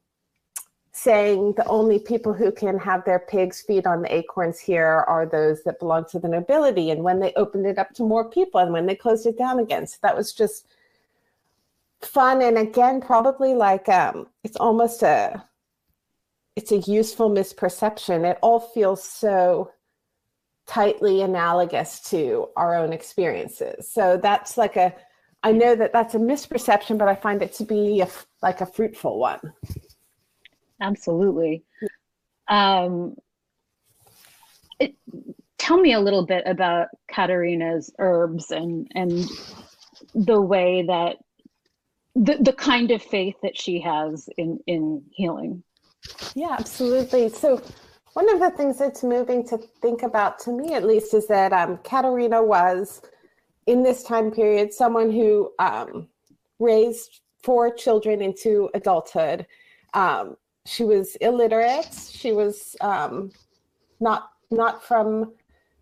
saying 0.96 1.52
the 1.56 1.66
only 1.66 1.98
people 1.98 2.32
who 2.32 2.52
can 2.52 2.78
have 2.78 3.04
their 3.04 3.18
pigs 3.18 3.60
feed 3.60 3.84
on 3.84 4.00
the 4.00 4.14
acorns 4.14 4.60
here 4.60 5.04
are 5.08 5.26
those 5.26 5.64
that 5.64 5.80
belong 5.80 6.04
to 6.04 6.20
the 6.20 6.28
nobility. 6.28 6.90
And 6.90 7.02
when 7.02 7.18
they 7.18 7.32
opened 7.34 7.66
it 7.66 7.78
up 7.78 7.90
to 7.94 8.04
more 8.04 8.30
people 8.30 8.60
and 8.60 8.72
when 8.72 8.86
they 8.86 8.94
closed 8.94 9.26
it 9.26 9.36
down 9.36 9.58
again. 9.58 9.88
So 9.88 9.96
that 10.02 10.16
was 10.16 10.32
just 10.32 10.68
fun. 12.00 12.40
And 12.42 12.56
again, 12.56 13.00
probably 13.00 13.54
like 13.54 13.88
um, 13.88 14.28
it's 14.44 14.56
almost 14.56 15.02
a 15.02 15.44
it's 16.54 16.70
a 16.70 16.78
useful 16.78 17.28
misperception. 17.28 18.24
It 18.24 18.38
all 18.40 18.60
feels 18.60 19.02
so 19.02 19.72
tightly 20.68 21.22
analogous 21.22 22.00
to 22.10 22.50
our 22.56 22.76
own 22.76 22.92
experiences. 22.92 23.90
So 23.90 24.16
that's 24.16 24.56
like 24.56 24.76
a 24.76 24.94
I 25.42 25.50
know 25.50 25.74
that 25.74 25.92
that's 25.92 26.14
a 26.14 26.18
misperception, 26.18 26.98
but 26.98 27.08
I 27.08 27.16
find 27.16 27.42
it 27.42 27.52
to 27.54 27.64
be 27.64 28.00
a, 28.00 28.08
like 28.42 28.60
a 28.60 28.66
fruitful 28.66 29.18
one. 29.18 29.40
Absolutely. 30.80 31.64
Um, 32.48 33.16
it, 34.78 34.94
tell 35.58 35.78
me 35.78 35.92
a 35.92 36.00
little 36.00 36.26
bit 36.26 36.44
about 36.46 36.88
Katerina's 37.08 37.90
herbs 37.98 38.50
and 38.50 38.88
and 38.94 39.26
the 40.14 40.40
way 40.40 40.84
that 40.86 41.16
the 42.14 42.36
the 42.40 42.52
kind 42.52 42.90
of 42.90 43.02
faith 43.02 43.36
that 43.42 43.58
she 43.58 43.80
has 43.80 44.28
in 44.36 44.58
in 44.66 45.02
healing. 45.10 45.62
Yeah, 46.34 46.56
absolutely. 46.58 47.28
So 47.30 47.62
one 48.12 48.32
of 48.32 48.40
the 48.40 48.50
things 48.50 48.78
that's 48.78 49.02
moving 49.02 49.46
to 49.48 49.58
think 49.80 50.02
about 50.02 50.38
to 50.40 50.52
me 50.52 50.74
at 50.74 50.84
least 50.84 51.14
is 51.14 51.26
that 51.28 51.52
um, 51.52 51.78
Katerina 51.78 52.42
was 52.42 53.02
in 53.66 53.82
this 53.82 54.02
time 54.02 54.30
period 54.30 54.72
someone 54.72 55.10
who 55.10 55.50
um, 55.58 56.08
raised 56.58 57.20
four 57.42 57.72
children 57.72 58.20
into 58.22 58.70
adulthood 58.74 59.46
um, 59.94 60.36
she 60.66 60.84
was 60.84 61.16
illiterate. 61.16 61.94
She 62.10 62.32
was 62.32 62.76
um, 62.80 63.30
not 64.00 64.30
not 64.50 64.82
from 64.82 65.32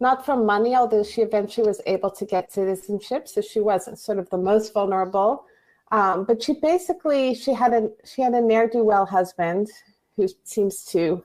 not 0.01 0.25
from 0.25 0.45
money, 0.45 0.75
although 0.75 1.05
she 1.05 1.23
eventually 1.23 1.67
was 1.67 1.81
able 1.87 2.11
to 2.11 2.25
get 2.25 2.53
citizenship. 2.53 3.29
So 3.29 3.41
she 3.41 3.61
wasn't 3.61 3.99
sort 3.99 4.19
of 4.19 4.29
the 4.31 4.39
most 4.39 4.75
vulnerable. 4.75 5.45
Um, 5.93 6.25
but 6.25 6.43
she 6.43 6.55
basically 6.55 7.35
she 7.35 7.53
had 7.53 7.73
a 7.73 7.91
she 8.05 8.23
had 8.23 8.33
a 8.33 8.41
ne'er 8.41 8.67
do 8.67 8.83
well 8.83 9.07
husband 9.07 9.69
who 10.17 10.27
seems 10.45 10.85
to 10.87 11.25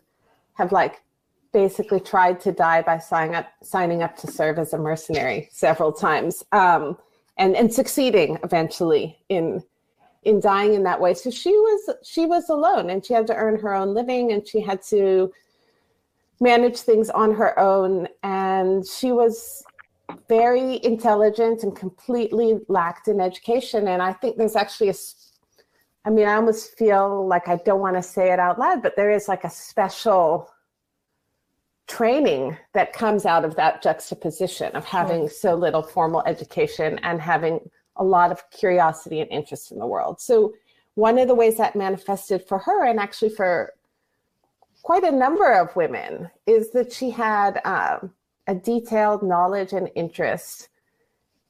have 0.54 0.72
like 0.72 1.02
basically 1.54 2.00
tried 2.00 2.40
to 2.42 2.52
die 2.52 2.82
by 2.82 3.00
signing 3.00 3.36
up 3.36 3.48
signing 3.64 4.04
up 4.04 4.16
to 4.18 4.28
serve 4.28 4.60
as 4.60 4.74
a 4.74 4.78
mercenary 4.78 5.50
several 5.52 5.92
times 5.92 6.44
um, 6.52 6.98
and 7.38 7.56
and 7.56 7.74
succeeding 7.74 8.38
eventually 8.44 9.18
in 9.30 9.64
in 10.28 10.42
dying 10.42 10.74
in 10.74 10.84
that 10.84 11.00
way. 11.00 11.14
So 11.14 11.32
she 11.32 11.52
was 11.52 11.96
she 12.04 12.26
was 12.26 12.50
alone 12.50 12.90
and 12.90 13.04
she 13.04 13.14
had 13.14 13.28
to 13.28 13.36
earn 13.36 13.58
her 13.60 13.74
own 13.74 13.94
living 13.94 14.34
and 14.34 14.46
she 14.46 14.60
had 14.60 14.82
to 14.90 15.32
manage 16.42 16.80
things 16.80 17.10
on 17.10 17.34
her 17.34 17.58
own. 17.58 18.10
And 18.24 18.86
she 18.86 19.14
was 19.14 19.64
very 20.28 20.84
intelligent 20.84 21.64
and 21.64 21.76
completely 21.76 22.60
lacked 22.68 23.08
in 23.08 23.22
education. 23.22 23.88
And 23.88 24.02
I 24.02 24.12
think 24.12 24.38
there's 24.38 24.58
actually 24.58 24.90
a 24.90 24.96
I 26.06 26.10
mean 26.10 26.28
I 26.28 26.36
almost 26.36 26.78
feel 26.78 27.26
like 27.26 27.48
I 27.48 27.56
don't 27.66 27.80
want 27.80 27.96
to 27.96 28.04
say 28.04 28.32
it 28.34 28.40
out 28.40 28.60
loud 28.60 28.84
but 28.84 28.96
there 28.96 29.12
is 29.12 29.28
like 29.28 29.46
a 29.46 29.50
special 29.50 30.50
training 31.88 32.58
that 32.74 32.92
comes 32.92 33.26
out 33.26 33.46
of 33.46 33.56
that 33.56 33.82
juxtaposition 33.82 34.76
of 34.76 34.84
having 34.84 35.30
so 35.30 35.56
little 35.56 35.82
formal 35.82 36.22
education 36.26 37.00
and 37.00 37.22
having 37.22 37.62
a 37.98 38.04
lot 38.04 38.32
of 38.32 38.50
curiosity 38.52 39.20
and 39.20 39.30
interest 39.32 39.72
in 39.72 39.80
the 39.80 39.88
world. 39.88 40.20
So 40.22 40.54
one 40.96 41.18
of 41.18 41.28
the 41.28 41.36
ways 41.36 41.58
that 41.58 41.76
manifested 41.76 42.44
for 42.48 42.58
her 42.60 42.86
and 42.86 43.00
actually 43.00 43.30
for 43.30 43.74
quite 44.84 45.04
a 45.04 45.12
number 45.12 45.52
of 45.52 45.76
women 45.76 46.30
is 46.46 46.72
that 46.72 46.92
she 46.92 47.10
had 47.10 47.60
um, 47.66 48.14
a 48.48 48.56
detailed 48.56 49.22
knowledge 49.22 49.74
and 49.74 49.90
interest 49.96 50.70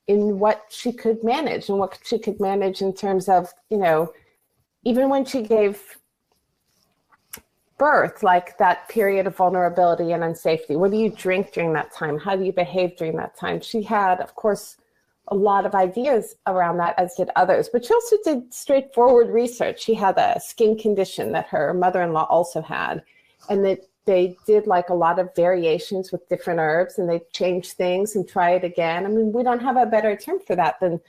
in 0.07 0.39
what 0.39 0.65
she 0.69 0.91
could 0.91 1.23
manage 1.23 1.69
and 1.69 1.77
what 1.77 1.99
she 2.03 2.17
could 2.17 2.39
manage 2.39 2.81
in 2.81 2.93
terms 2.93 3.29
of, 3.29 3.53
you 3.69 3.77
know, 3.77 4.11
even 4.83 5.09
when 5.09 5.25
she 5.25 5.41
gave 5.41 5.97
birth, 7.77 8.23
like 8.23 8.57
that 8.57 8.89
period 8.89 9.27
of 9.27 9.35
vulnerability 9.35 10.11
and 10.11 10.23
unsafety. 10.23 10.77
What 10.77 10.91
do 10.91 10.97
you 10.97 11.09
drink 11.09 11.51
during 11.51 11.73
that 11.73 11.93
time? 11.93 12.17
How 12.17 12.35
do 12.35 12.43
you 12.43 12.53
behave 12.53 12.97
during 12.97 13.15
that 13.17 13.37
time? 13.37 13.61
She 13.61 13.83
had, 13.83 14.19
of 14.19 14.33
course, 14.35 14.77
a 15.29 15.35
lot 15.35 15.65
of 15.65 15.75
ideas 15.75 16.35
around 16.45 16.77
that, 16.77 16.95
as 16.97 17.15
did 17.15 17.29
others. 17.35 17.69
But 17.71 17.85
she 17.85 17.93
also 17.93 18.17
did 18.23 18.53
straightforward 18.53 19.29
research. 19.29 19.81
She 19.81 19.93
had 19.93 20.17
a 20.17 20.39
skin 20.39 20.77
condition 20.77 21.31
that 21.33 21.47
her 21.47 21.73
mother 21.73 22.01
in 22.01 22.13
law 22.13 22.25
also 22.29 22.61
had, 22.61 23.03
and 23.49 23.65
that 23.65 23.81
they 24.05 24.37
did 24.47 24.65
like 24.65 24.89
a 24.89 24.93
lot 24.93 25.19
of 25.19 25.35
variations 25.35 26.11
with 26.11 26.27
different 26.29 26.61
herbs 26.61 26.97
and 26.97 27.09
they 27.09 27.19
changed 27.33 27.73
things 27.73 28.15
and 28.15 28.27
try 28.27 28.51
it 28.51 28.63
again. 28.63 29.05
I 29.05 29.09
mean, 29.09 29.33
we 29.33 29.43
don't 29.43 29.61
have 29.61 29.75
a 29.75 29.85
better 29.85 30.15
term 30.15 30.39
for 30.39 30.55
that 30.55 30.79
than 30.79 30.99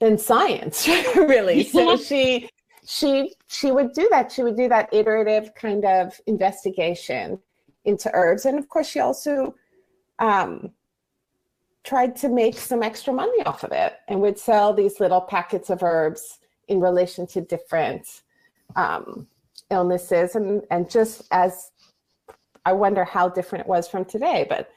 than 0.00 0.16
science, 0.16 0.88
really. 1.14 1.62
So 1.62 1.96
she 1.96 2.48
she 2.86 3.34
she 3.46 3.70
would 3.70 3.92
do 3.92 4.08
that. 4.10 4.32
She 4.32 4.42
would 4.42 4.56
do 4.56 4.68
that 4.68 4.92
iterative 4.92 5.54
kind 5.54 5.84
of 5.84 6.18
investigation 6.26 7.38
into 7.84 8.10
herbs, 8.14 8.46
and 8.46 8.58
of 8.58 8.68
course, 8.68 8.88
she 8.88 9.00
also 9.00 9.54
um, 10.18 10.70
tried 11.84 12.14
to 12.16 12.28
make 12.28 12.58
some 12.58 12.82
extra 12.82 13.12
money 13.12 13.42
off 13.44 13.64
of 13.64 13.72
it 13.72 13.94
and 14.08 14.20
would 14.20 14.38
sell 14.38 14.72
these 14.72 15.00
little 15.00 15.20
packets 15.20 15.70
of 15.70 15.82
herbs 15.82 16.38
in 16.68 16.80
relation 16.80 17.26
to 17.26 17.40
different 17.40 18.22
um, 18.76 19.26
illnesses 19.70 20.36
and 20.36 20.62
and 20.70 20.90
just 20.90 21.22
as 21.30 21.72
I 22.64 22.72
wonder 22.72 23.04
how 23.04 23.28
different 23.28 23.64
it 23.64 23.68
was 23.68 23.88
from 23.88 24.04
today, 24.04 24.46
but 24.48 24.70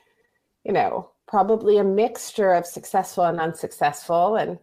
you 0.64 0.72
know, 0.72 1.12
probably 1.28 1.78
a 1.78 1.84
mixture 1.84 2.54
of 2.54 2.66
successful 2.66 3.26
and 3.26 3.40
unsuccessful. 3.40 4.38
And 4.38 4.58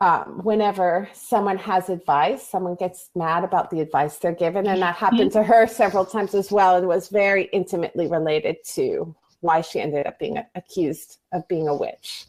um, 0.00 0.40
whenever 0.42 1.08
someone 1.12 1.58
has 1.58 1.88
advice, 1.88 2.46
someone 2.46 2.74
gets 2.74 3.10
mad 3.14 3.44
about 3.44 3.70
the 3.70 3.80
advice 3.80 4.16
they're 4.18 4.32
given, 4.32 4.66
and 4.66 4.80
that 4.82 4.96
happened 4.96 5.32
to 5.32 5.42
her 5.42 5.66
several 5.66 6.04
times 6.04 6.34
as 6.34 6.50
well, 6.50 6.76
and 6.76 6.86
was 6.86 7.08
very 7.08 7.44
intimately 7.52 8.06
related 8.06 8.56
to 8.74 9.14
why 9.40 9.60
she 9.60 9.80
ended 9.80 10.06
up 10.06 10.18
being 10.18 10.38
accused 10.54 11.18
of 11.32 11.46
being 11.48 11.68
a 11.68 11.74
witch. 11.74 12.26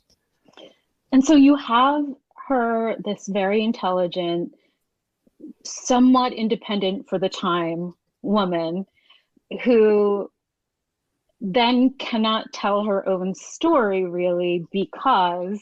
And 1.12 1.24
so 1.24 1.36
you 1.36 1.56
have 1.56 2.06
her, 2.48 2.96
this 3.04 3.28
very 3.28 3.64
intelligent, 3.64 4.54
somewhat 5.64 6.34
independent 6.34 7.08
for 7.10 7.20
the 7.20 7.30
time 7.30 7.94
woman 8.22 8.86
who 9.64 10.30
then 11.40 11.92
cannot 12.00 12.52
tell 12.52 12.84
her 12.84 13.08
own 13.08 13.34
story 13.36 14.06
really 14.06 14.66
because 14.72 15.60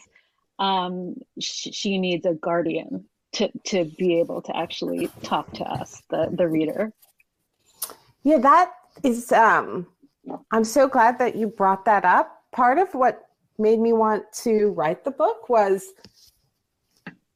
um, 0.57 1.15
sh- 1.39 1.69
she 1.71 1.97
needs 1.97 2.25
a 2.25 2.33
guardian 2.33 3.05
to, 3.33 3.51
to 3.65 3.85
be 3.97 4.19
able 4.19 4.41
to 4.41 4.55
actually 4.55 5.09
talk 5.21 5.51
to 5.53 5.63
us, 5.65 6.01
the, 6.09 6.29
the 6.31 6.47
reader. 6.47 6.93
Yeah, 8.23 8.37
that 8.37 8.71
is 9.03 9.31
um, 9.31 9.87
I'm 10.51 10.63
so 10.63 10.87
glad 10.87 11.19
that 11.19 11.35
you 11.35 11.47
brought 11.47 11.85
that 11.85 12.05
up. 12.05 12.43
Part 12.51 12.77
of 12.77 12.93
what 12.93 13.29
made 13.57 13.79
me 13.79 13.93
want 13.93 14.23
to 14.43 14.69
write 14.69 15.03
the 15.03 15.11
book 15.11 15.49
was 15.49 15.93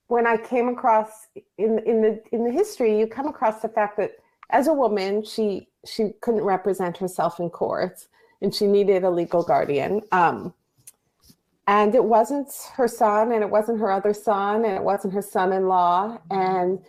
when 0.07 0.25
I 0.25 0.37
came 0.37 0.69
across 0.69 1.27
in 1.57 1.79
in 1.79 2.01
the 2.01 2.21
in 2.31 2.43
the 2.43 2.51
history, 2.51 2.97
you 2.99 3.07
come 3.07 3.27
across 3.27 3.61
the 3.61 3.69
fact 3.69 3.97
that 3.97 4.13
as 4.49 4.67
a 4.67 4.73
woman, 4.73 5.23
she 5.23 5.67
she 5.85 6.11
couldn't 6.21 6.43
represent 6.43 6.97
herself 6.97 7.39
in 7.39 7.49
court, 7.49 8.07
and 8.41 8.53
she 8.53 8.67
needed 8.67 9.03
a 9.03 9.09
legal 9.09 9.43
guardian. 9.43 10.01
Um, 10.11 10.53
and 11.67 11.93
it 11.93 12.03
wasn't 12.03 12.51
her 12.73 12.87
son, 12.87 13.31
and 13.31 13.43
it 13.43 13.49
wasn't 13.49 13.79
her 13.79 13.91
other 13.91 14.13
son, 14.13 14.65
and 14.65 14.75
it 14.75 14.83
wasn't 14.83 15.13
her 15.13 15.21
son-in-law, 15.21 16.17
and 16.31 16.79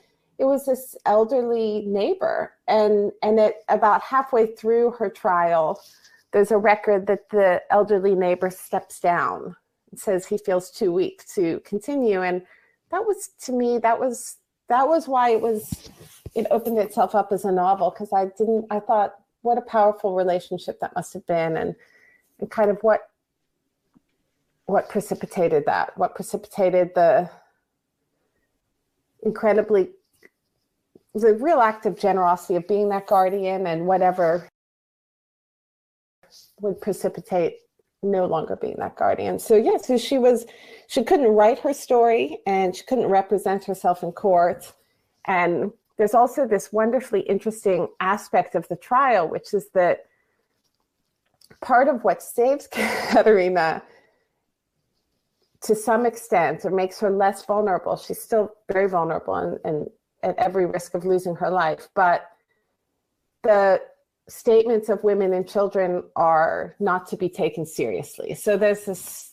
it 0.41 0.45
was 0.45 0.67
this 0.67 0.97
elderly 1.07 1.85
neighbor 1.87 2.55
and 2.67 3.13
and 3.23 3.39
it 3.39 3.57
about 3.69 4.01
halfway 4.03 4.47
through 4.47 4.91
her 4.93 5.09
trial 5.11 5.81
there's 6.33 6.51
a 6.51 6.59
record 6.59 7.07
that 7.07 7.29
the 7.31 7.63
elderly 7.71 8.15
neighbor 8.15 8.51
steps 8.51 9.01
down 9.01 9.57
and 9.91 9.99
says 9.99 10.27
he 10.27 10.39
feels 10.39 10.71
too 10.71 10.93
weak 10.93 11.25
to 11.35 11.61
continue. 11.65 12.23
And 12.23 12.43
that 12.91 13.05
was 13.05 13.31
to 13.43 13.53
me 13.53 13.79
that 13.79 13.99
was 13.99 14.37
that 14.69 14.87
was 14.87 15.09
why 15.09 15.31
it 15.31 15.41
was 15.41 15.91
it 16.35 16.47
opened 16.51 16.79
itself 16.79 17.15
up 17.15 17.33
as 17.33 17.45
a 17.45 17.53
novel 17.53 17.91
because 17.91 18.13
i 18.13 18.25
didn't 18.37 18.67
i 18.71 18.81
thought 18.81 19.15
what 19.43 19.59
a 19.59 19.63
powerful 19.63 20.15
relationship 20.15 20.79
that 20.81 20.95
must 20.95 21.13
have 21.13 21.25
been 21.27 21.57
and 21.57 21.75
and 22.41 22.51
kind 22.51 22.69
of 22.69 22.79
what 22.83 23.11
what 24.67 24.89
precipitated 24.89 25.65
that 25.67 25.97
what 25.97 26.17
precipitated 26.17 26.91
the 26.95 27.31
incredibly 29.23 29.91
the 31.15 31.35
real 31.35 31.61
act 31.61 31.87
of 31.87 31.99
generosity 31.99 32.57
of 32.57 32.67
being 32.69 32.89
that 32.91 33.07
guardian 33.07 33.67
and 33.67 33.87
whatever 33.87 34.49
would 36.61 36.81
precipitate 36.81 37.57
no 38.03 38.27
longer 38.27 38.57
being 38.57 38.77
that 38.79 38.97
guardian. 38.97 39.39
So 39.39 39.57
yeah, 39.57 39.77
so 39.77 39.99
she 39.99 40.19
was 40.19 40.47
she 40.87 41.03
couldn't 41.03 41.29
write 41.29 41.59
her 41.61 41.75
story 41.75 42.39
and 42.47 42.75
she 42.75 42.85
couldn't 42.85 43.09
represent 43.09 43.65
herself 43.65 44.03
in 44.03 44.13
court. 44.13 44.73
And 45.27 45.73
there's 45.99 46.15
also 46.15 46.47
this 46.47 46.73
wonderfully 46.73 47.21
interesting 47.21 47.89
aspect 48.01 48.55
of 48.55 48.67
the 48.69 48.77
trial, 48.77 49.29
which 49.29 49.53
is 49.53 49.69
that 49.75 50.07
part 51.61 51.89
of 51.89 52.05
what 52.05 52.23
saves 52.23 52.67
Katerina 52.71 53.83
to 55.63 55.75
some 55.75 56.07
extent 56.07 56.65
or 56.65 56.71
makes 56.71 56.99
her 57.01 57.11
less 57.11 57.45
vulnerable. 57.45 57.97
She's 57.97 58.21
still 58.21 58.55
very 58.73 58.89
vulnerable 58.89 59.35
and, 59.35 59.59
and 59.65 59.91
at 60.23 60.37
every 60.39 60.67
risk 60.67 60.95
of 60.95 61.05
losing 61.05 61.35
her 61.37 61.51
life. 61.51 61.89
But 61.95 62.29
the 63.43 63.81
statements 64.29 64.89
of 64.89 65.03
women 65.03 65.33
and 65.33 65.49
children 65.49 66.05
are 66.17 66.77
not 66.79 67.07
to 67.09 67.17
be 67.17 67.29
taken 67.29 67.67
seriously. 67.67 68.35
So 68.35 68.57
there's 68.57 68.85
this 68.85 69.33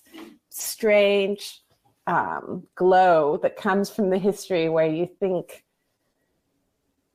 strange 0.49 1.61
um, 2.07 2.65
glow 2.75 3.37
that 3.43 3.57
comes 3.57 3.89
from 3.89 4.09
the 4.09 4.17
history 4.17 4.69
where 4.69 4.87
you 4.87 5.07
think, 5.19 5.63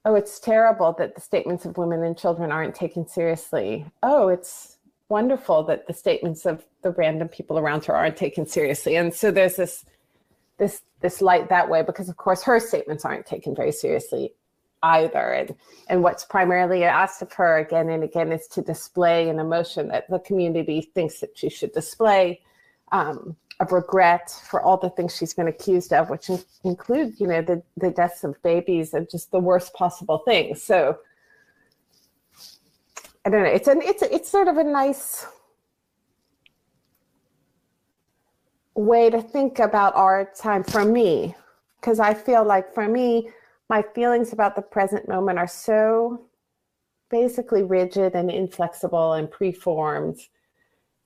oh, 0.05 0.15
it's 0.15 0.39
terrible 0.39 0.95
that 0.99 1.15
the 1.15 1.21
statements 1.21 1.65
of 1.65 1.79
women 1.79 2.03
and 2.05 2.17
children 2.17 2.53
aren't 2.53 2.75
taken 2.75 3.07
seriously. 3.07 3.87
Oh, 4.03 4.29
it's 4.29 4.79
wonderful 5.09 5.63
that 5.65 5.87
the 5.87 5.93
statements 5.93 6.47
of 6.47 6.65
the 6.83 6.91
random 6.93 7.29
people 7.29 7.59
around 7.59 7.85
her 7.87 7.95
aren't 7.95 8.17
taken 8.17 8.47
seriously. 8.47 8.97
And 8.97 9.13
so 9.13 9.31
there's 9.31 9.57
this 9.57 9.85
this 10.59 10.83
this 11.03 11.21
light 11.21 11.49
that 11.49 11.69
way 11.69 11.83
because 11.83 12.09
of 12.09 12.17
course 12.17 12.43
her 12.43 12.59
statements 12.61 13.05
aren't 13.05 13.27
taken 13.27 13.55
very 13.55 13.73
seriously 13.73 14.35
either. 14.83 15.33
And, 15.33 15.55
and 15.89 16.03
what's 16.03 16.25
primarily 16.25 16.85
asked 16.85 17.23
of 17.23 17.33
her 17.35 17.59
again 17.59 17.89
and 17.89 18.03
again 18.03 18.33
is 18.33 18.47
to 18.49 18.63
display 18.63 19.29
an 19.29 19.39
emotion 19.39 19.89
that 19.89 20.09
the 20.11 20.19
community 20.19 20.91
thinks 20.95 21.21
that 21.21 21.37
she 21.37 21.49
should 21.49 21.73
display 21.73 22.41
um, 22.91 23.37
of 23.61 23.73
regret 23.73 24.31
for 24.51 24.61
all 24.61 24.77
the 24.77 24.91
things 24.91 25.17
she's 25.17 25.35
been 25.35 25.47
accused 25.47 25.93
of, 25.93 26.11
which 26.11 26.29
in- 26.29 26.43
include, 26.65 27.19
you 27.19 27.27
know, 27.27 27.43
the, 27.43 27.63
the 27.77 27.91
deaths 27.91 28.25
of 28.25 28.41
babies 28.43 28.93
and 28.93 29.09
just 29.09 29.31
the 29.31 29.39
worst 29.39 29.73
possible 29.75 30.19
things. 30.27 30.63
So 30.63 30.99
I 33.25 33.31
don't 33.31 33.45
know. 33.45 33.51
It's 33.51 33.69
an 33.69 33.83
it's 33.83 34.03
it's 34.03 34.29
sort 34.29 34.49
of 34.49 34.57
a 34.57 34.65
nice 34.65 35.27
way 38.75 39.11
to 39.11 39.21
think 39.21 39.59
about 39.59 39.95
our 39.95 40.31
time 40.37 40.65
for 40.65 40.85
me, 40.85 41.35
because 41.81 42.01
I 42.01 42.15
feel 42.15 42.45
like 42.45 42.73
for 42.75 42.89
me, 42.89 43.31
my 43.69 43.83
feelings 43.95 44.33
about 44.33 44.55
the 44.55 44.63
present 44.63 45.09
moment 45.09 45.39
are 45.39 45.49
so 45.49 46.27
basically 47.11 47.63
rigid 47.63 48.15
and 48.15 48.31
inflexible 48.31 49.13
and 49.13 49.31
preformed. 49.31 50.19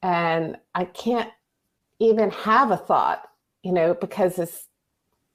And 0.03 0.57
i 0.75 0.85
can't 0.85 1.31
even 1.99 2.31
have 2.31 2.71
a 2.71 2.77
thought 2.77 3.29
you 3.63 3.73
know 3.73 3.95
because 3.95 4.39
it's 4.39 4.69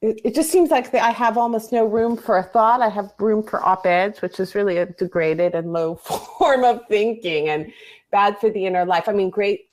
it, 0.00 0.20
it 0.24 0.34
just 0.34 0.50
seems 0.50 0.70
like 0.70 0.94
i 0.94 1.10
have 1.10 1.36
almost 1.36 1.72
no 1.72 1.84
room 1.84 2.16
for 2.16 2.38
a 2.38 2.42
thought. 2.42 2.80
I 2.80 2.88
have 2.88 3.12
room 3.18 3.42
for 3.42 3.64
op-eds 3.64 4.22
which 4.22 4.40
is 4.40 4.54
really 4.54 4.78
a 4.78 4.86
degraded 4.86 5.54
and 5.54 5.72
low 5.72 5.94
form 6.38 6.64
of 6.64 6.80
thinking 6.88 7.48
and 7.48 7.72
bad 8.10 8.38
for 8.38 8.50
the 8.50 8.66
inner 8.66 8.84
life. 8.84 9.08
I 9.08 9.12
mean 9.12 9.30
great 9.30 9.68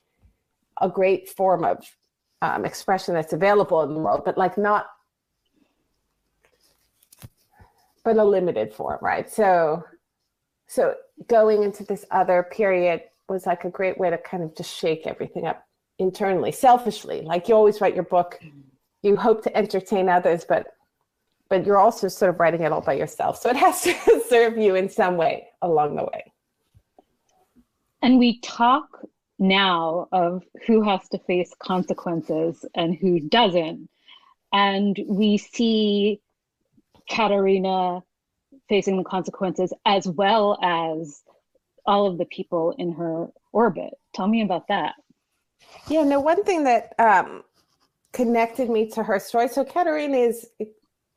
a 0.81 0.89
great 0.89 1.29
form 1.29 1.63
of 1.63 1.77
um, 2.41 2.65
expression 2.65 3.13
that's 3.13 3.33
available 3.33 3.81
in 3.83 3.93
the 3.93 3.99
world 3.99 4.23
but 4.25 4.37
like 4.37 4.57
not 4.57 4.87
but 8.03 8.17
a 8.17 8.23
limited 8.23 8.73
form, 8.73 8.97
right? 9.01 9.29
So, 9.29 9.83
so 10.67 10.95
going 11.27 11.63
into 11.63 11.83
this 11.83 12.05
other 12.11 12.43
period 12.51 13.03
was 13.27 13.45
like 13.45 13.65
a 13.65 13.69
great 13.69 13.97
way 13.97 14.09
to 14.09 14.17
kind 14.17 14.43
of 14.43 14.55
just 14.55 14.75
shake 14.75 15.05
everything 15.05 15.45
up 15.45 15.63
internally, 15.99 16.51
selfishly. 16.51 17.21
Like 17.21 17.47
you 17.47 17.55
always 17.55 17.81
write 17.81 17.93
your 17.95 18.05
book, 18.05 18.39
you 19.01 19.15
hope 19.15 19.43
to 19.43 19.55
entertain 19.55 20.09
others, 20.09 20.45
but 20.47 20.67
but 21.49 21.65
you're 21.65 21.79
also 21.79 22.07
sort 22.07 22.29
of 22.29 22.39
writing 22.39 22.61
it 22.61 22.71
all 22.71 22.81
by 22.81 22.93
yourself. 22.93 23.41
So 23.41 23.49
it 23.49 23.55
has 23.55 23.81
to 23.81 24.21
serve 24.29 24.55
you 24.57 24.75
in 24.75 24.87
some 24.87 25.17
way 25.17 25.47
along 25.63 25.95
the 25.95 26.03
way. 26.03 26.31
And 28.03 28.19
we 28.19 28.39
talk 28.41 28.98
now 29.39 30.07
of 30.11 30.43
who 30.67 30.81
has 30.83 31.07
to 31.09 31.17
face 31.19 31.51
consequences 31.59 32.65
and 32.75 32.95
who 32.95 33.19
doesn't. 33.19 33.89
And 34.51 34.99
we 35.07 35.37
see 35.37 36.19
Katerina 37.09 38.03
facing 38.67 38.97
the 38.97 39.03
consequences 39.03 39.73
as 39.85 40.07
well 40.07 40.59
as 40.61 41.23
all 41.85 42.05
of 42.05 42.17
the 42.17 42.25
people 42.25 42.75
in 42.77 42.91
her 42.91 43.27
orbit. 43.51 43.93
Tell 44.13 44.27
me 44.27 44.41
about 44.41 44.67
that. 44.67 44.95
Yeah, 45.87 46.03
no, 46.03 46.19
one 46.19 46.43
thing 46.43 46.63
that 46.65 46.93
um, 46.99 47.43
connected 48.13 48.69
me 48.69 48.89
to 48.91 49.03
her 49.03 49.19
story. 49.19 49.47
So 49.47 49.63
Katerina 49.63 50.17
is 50.17 50.47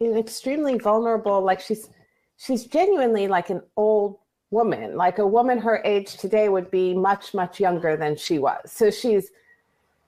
an 0.01 0.17
extremely 0.17 0.79
vulnerable, 0.79 1.43
like 1.43 1.61
she's 1.61 1.89
she's 2.37 2.65
genuinely 2.65 3.29
like 3.29 3.51
an 3.51 3.63
old 3.77 4.19
woman. 4.53 4.97
Like 4.97 5.19
a 5.19 5.27
woman 5.27 5.59
her 5.59 5.83
age 5.85 6.17
today 6.17 6.49
would 6.49 6.71
be 6.71 6.95
much, 6.95 7.35
much 7.35 7.59
younger 7.59 7.97
than 7.97 8.17
she 8.17 8.39
was. 8.39 8.71
So 8.71 8.91
she's 8.91 9.31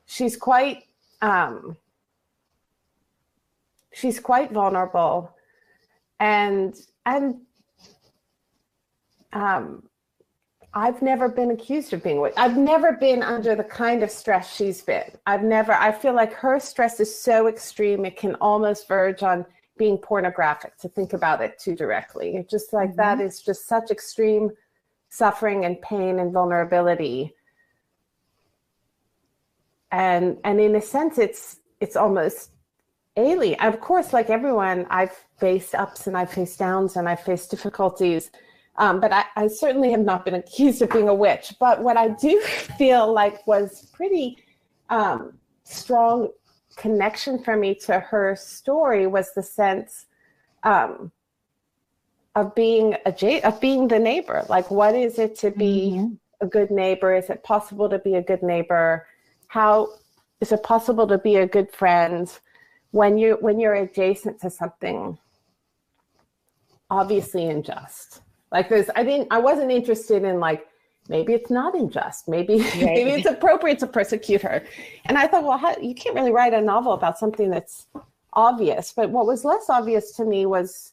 she's 0.07 0.37
quite 0.37 0.85
um 1.22 1.76
she's 3.92 4.20
quite 4.20 4.52
vulnerable 4.52 5.35
and 6.20 6.74
and 7.07 7.40
um, 9.35 9.83
I've 10.72 11.02
never 11.02 11.28
been 11.28 11.50
accused 11.50 11.92
of 11.92 12.02
being 12.02 12.20
weak. 12.20 12.33
I've 12.37 12.57
never 12.57 12.92
been 12.92 13.22
under 13.22 13.54
the 13.54 13.64
kind 13.64 14.02
of 14.02 14.11
stress 14.11 14.54
she's 14.54 14.80
been. 14.80 15.11
I've 15.26 15.42
never. 15.42 15.72
I 15.72 15.92
feel 15.92 16.14
like 16.14 16.33
her 16.35 16.59
stress 16.59 16.98
is 17.00 17.16
so 17.16 17.46
extreme 17.46 18.04
it 18.04 18.16
can 18.16 18.35
almost 18.37 18.88
verge 18.88 19.22
on 19.22 19.44
being 19.76 19.98
pornographic 19.98 20.76
to 20.78 20.88
think 20.88 21.12
about 21.12 21.40
it 21.40 21.58
too 21.58 21.74
directly. 21.74 22.37
It's 22.37 22.50
just 22.50 22.72
like 22.72 22.90
mm-hmm. 22.90 22.96
that 22.96 23.20
is 23.20 23.40
just 23.40 23.66
such 23.66 23.90
extreme 23.90 24.50
suffering 25.08 25.64
and 25.64 25.80
pain 25.80 26.18
and 26.18 26.32
vulnerability. 26.32 27.34
And 29.92 30.38
and 30.44 30.60
in 30.60 30.76
a 30.76 30.80
sense, 30.80 31.18
it's 31.18 31.60
it's 31.80 31.96
almost 31.96 32.50
alien. 33.16 33.60
Of 33.60 33.80
course, 33.80 34.12
like 34.12 34.30
everyone, 34.30 34.87
I've 34.90 35.14
faced 35.38 35.74
ups 35.74 36.06
and 36.06 36.16
I've 36.16 36.32
faced 36.32 36.58
downs 36.58 36.96
and 36.96 37.08
I've 37.08 37.20
faced 37.20 37.50
difficulties. 37.50 38.30
Um, 38.76 39.00
but 39.00 39.12
I, 39.12 39.24
I, 39.37 39.46
certainly 39.46 39.92
have 39.92 40.00
not 40.00 40.24
been 40.24 40.34
accused 40.42 40.82
of 40.82 40.90
being 40.90 41.08
a 41.08 41.14
witch. 41.14 41.54
But 41.60 41.80
what 41.80 41.96
I 41.96 42.08
do 42.08 42.40
feel 42.78 43.12
like 43.12 43.46
was 43.46 43.88
pretty 43.92 44.38
um, 44.90 45.38
strong 45.62 46.28
connection 46.76 47.42
for 47.42 47.56
me 47.56 47.74
to 47.74 48.00
her 48.00 48.37
story 48.37 49.06
was 49.06 49.32
the 49.34 49.42
sense 49.42 50.06
um, 50.62 51.12
of 52.34 52.54
being 52.54 52.96
a 53.06 53.40
of 53.42 53.60
being 53.60 53.88
the 53.88 53.98
neighbor. 53.98 54.44
Like, 54.48 54.70
what 54.70 54.94
is 54.94 55.18
it 55.18 55.37
to 55.40 55.50
be 55.50 55.94
mm-hmm. 55.96 56.14
a 56.44 56.46
good 56.46 56.70
neighbor? 56.70 57.14
Is 57.14 57.30
it 57.30 57.42
possible 57.42 57.88
to 57.88 57.98
be 57.98 58.14
a 58.14 58.22
good 58.22 58.42
neighbor? 58.42 59.06
How 59.48 59.88
is 60.40 60.52
it 60.52 60.62
possible 60.62 61.06
to 61.06 61.18
be 61.18 61.37
a 61.37 61.46
good 61.46 61.70
friend? 61.72 62.30
when 62.94 63.18
you 63.18 63.37
when 63.40 63.58
you're 63.58 63.74
adjacent 63.74 64.40
to 64.40 64.48
something 64.48 65.18
obviously 66.90 67.48
unjust 67.48 68.22
like 68.52 68.68
this 68.68 68.88
i 68.94 69.02
didn't 69.02 69.26
i 69.32 69.38
wasn't 69.38 69.68
interested 69.68 70.22
in 70.22 70.38
like 70.38 70.68
maybe 71.08 71.32
it's 71.32 71.50
not 71.50 71.74
unjust 71.74 72.28
maybe 72.28 72.58
right. 72.60 72.76
maybe 72.76 73.10
it's 73.10 73.26
appropriate 73.26 73.78
to 73.78 73.86
persecute 73.86 74.42
her 74.42 74.64
and 75.06 75.18
i 75.18 75.26
thought 75.26 75.44
well 75.44 75.58
how, 75.58 75.76
you 75.80 75.94
can't 75.94 76.14
really 76.14 76.32
write 76.32 76.54
a 76.54 76.60
novel 76.60 76.92
about 76.92 77.18
something 77.18 77.50
that's 77.50 77.86
obvious 78.32 78.92
but 78.92 79.10
what 79.10 79.26
was 79.26 79.44
less 79.44 79.68
obvious 79.68 80.12
to 80.12 80.24
me 80.24 80.46
was 80.46 80.92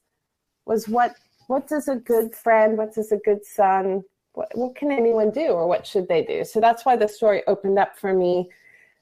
was 0.65 0.87
what 0.87 1.15
what 1.47 1.67
does 1.67 1.87
a 1.87 1.95
good 1.95 2.33
friend 2.33 2.77
what 2.77 2.93
does 2.93 3.11
a 3.11 3.17
good 3.17 3.43
son 3.45 4.03
what, 4.33 4.49
what 4.55 4.75
can 4.75 4.91
anyone 4.91 5.31
do 5.31 5.47
or 5.47 5.67
what 5.67 5.85
should 5.85 6.07
they 6.07 6.23
do 6.23 6.43
so 6.45 6.59
that's 6.59 6.85
why 6.85 6.95
the 6.95 7.07
story 7.07 7.41
opened 7.47 7.79
up 7.79 7.97
for 7.97 8.13
me 8.13 8.47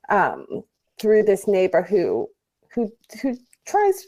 um, 0.10 0.64
through 1.00 1.24
this 1.24 1.48
neighbor 1.48 1.82
who 1.82 2.30
who 2.74 2.92
who 3.22 3.36
tries 3.66 4.08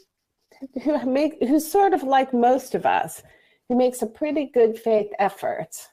who 0.82 1.04
make 1.06 1.42
who's 1.42 1.70
sort 1.70 1.94
of 1.94 2.02
like 2.02 2.32
most 2.32 2.74
of 2.74 2.86
us, 2.86 3.22
who 3.68 3.76
makes 3.76 4.02
a 4.02 4.06
pretty 4.06 4.46
good 4.46 4.78
faith 4.78 5.10
effort. 5.18 5.88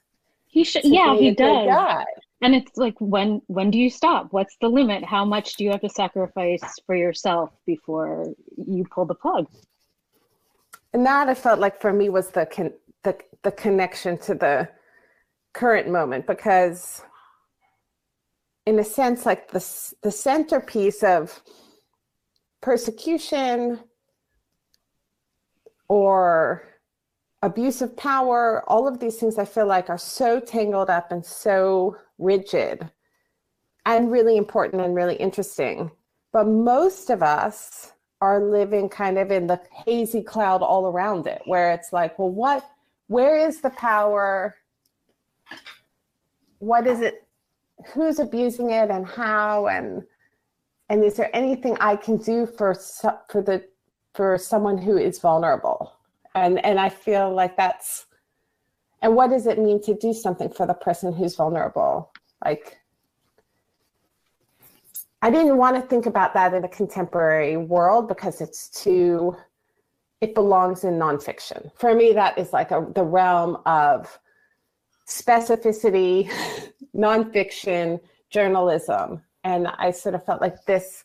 He 0.49 0.63
should, 0.63 0.83
yeah, 0.83 1.15
he 1.15 1.31
does. 1.31 2.05
And 2.41 2.55
it's 2.55 2.75
like, 2.75 2.95
when 2.99 3.41
when 3.47 3.69
do 3.69 3.77
you 3.77 3.89
stop? 3.89 4.27
What's 4.31 4.55
the 4.61 4.67
limit? 4.67 5.03
How 5.03 5.25
much 5.25 5.55
do 5.55 5.63
you 5.63 5.71
have 5.71 5.81
to 5.81 5.89
sacrifice 5.89 6.63
for 6.85 6.95
yourself 6.95 7.51
before 7.65 8.33
you 8.57 8.85
pull 8.91 9.05
the 9.05 9.15
plug? 9.15 9.47
And 10.93 11.05
that 11.05 11.29
I 11.29 11.35
felt 11.35 11.59
like 11.59 11.79
for 11.79 11.93
me 11.93 12.09
was 12.09 12.31
the 12.31 12.45
con- 12.45 12.73
the 13.03 13.17
the 13.43 13.51
connection 13.51 14.17
to 14.19 14.33
the 14.33 14.69
current 15.53 15.89
moment 15.89 16.25
because 16.25 17.03
in 18.65 18.79
a 18.79 18.83
sense 18.83 19.25
like 19.25 19.51
the 19.51 19.93
the 20.01 20.11
centerpiece 20.11 21.03
of 21.03 21.41
persecution 22.61 23.79
or 25.87 26.63
abuse 27.41 27.81
of 27.81 27.95
power, 27.95 28.63
all 28.67 28.87
of 28.87 28.99
these 28.99 29.17
things 29.17 29.37
I 29.37 29.45
feel 29.45 29.65
like 29.65 29.89
are 29.89 29.97
so 29.97 30.39
tangled 30.39 30.89
up 30.89 31.11
and 31.11 31.25
so 31.25 31.97
rigid 32.17 32.89
and 33.85 34.11
really 34.11 34.37
important 34.37 34.81
and 34.81 34.95
really 34.95 35.15
interesting. 35.15 35.91
But 36.31 36.47
most 36.47 37.09
of 37.09 37.23
us 37.23 37.93
are 38.21 38.43
living 38.43 38.89
kind 38.89 39.17
of 39.17 39.31
in 39.31 39.47
the 39.47 39.61
hazy 39.85 40.21
cloud 40.21 40.61
all 40.61 40.87
around 40.87 41.25
it, 41.27 41.41
where 41.45 41.71
it's 41.71 41.93
like, 41.93 42.19
well, 42.19 42.29
what, 42.29 42.69
where 43.07 43.37
is 43.37 43.61
the 43.61 43.69
power? 43.71 44.55
What 46.59 46.85
is 46.85 46.99
it? 46.99 47.25
Who's 47.93 48.19
abusing 48.19 48.71
it 48.71 48.91
and 48.91 49.07
how? 49.07 49.67
And 49.67 50.03
and 50.89 51.03
is 51.03 51.15
there 51.15 51.33
anything 51.33 51.77
I 51.79 51.95
can 51.95 52.17
do 52.17 52.45
for 52.45 52.75
for 53.29 53.41
the 53.41 53.63
for 54.13 54.37
someone 54.37 54.77
who 54.77 54.97
is 54.97 55.19
vulnerable? 55.19 55.88
And 56.35 56.63
and 56.65 56.79
I 56.79 56.89
feel 56.89 57.33
like 57.33 57.57
that's 57.57 58.05
and 59.01 59.15
what 59.15 59.29
does 59.29 59.47
it 59.47 59.57
mean 59.57 59.81
to 59.83 59.93
do 59.93 60.13
something 60.13 60.49
for 60.49 60.65
the 60.65 60.73
person 60.73 61.13
who's 61.13 61.35
vulnerable? 61.35 62.11
Like 62.43 62.77
I 65.21 65.29
didn't 65.29 65.57
want 65.57 65.75
to 65.75 65.81
think 65.81 66.05
about 66.05 66.33
that 66.33 66.53
in 66.53 66.63
a 66.63 66.69
contemporary 66.69 67.57
world 67.57 68.07
because 68.07 68.41
it's 68.41 68.69
too 68.69 69.35
it 70.21 70.35
belongs 70.35 70.83
in 70.83 70.95
nonfiction. 70.95 71.71
For 71.75 71.95
me, 71.95 72.11
that 72.13 72.37
is 72.37 72.51
like 72.51 72.71
a, 72.71 72.85
the 72.93 73.03
realm 73.03 73.57
of 73.65 74.19
specificity, 75.07 76.29
nonfiction, 76.95 78.01
journalism 78.29 79.21
and 79.43 79.67
I 79.67 79.91
sort 79.91 80.15
of 80.15 80.25
felt 80.25 80.41
like 80.41 80.65
this 80.65 81.03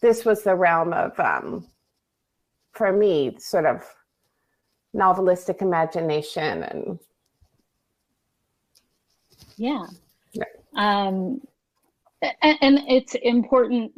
this 0.00 0.24
was 0.24 0.42
the 0.42 0.54
realm 0.54 0.92
of 0.92 1.18
um, 1.18 1.66
for 2.72 2.92
me 2.92 3.36
sort 3.38 3.66
of 3.66 3.82
novelistic 4.96 5.60
imagination 5.60 6.62
and 6.62 6.98
yeah, 9.56 9.86
yeah. 10.32 10.44
Um, 10.74 11.40
and, 12.42 12.58
and, 12.60 12.78
it's 12.88 13.14
important 13.14 13.92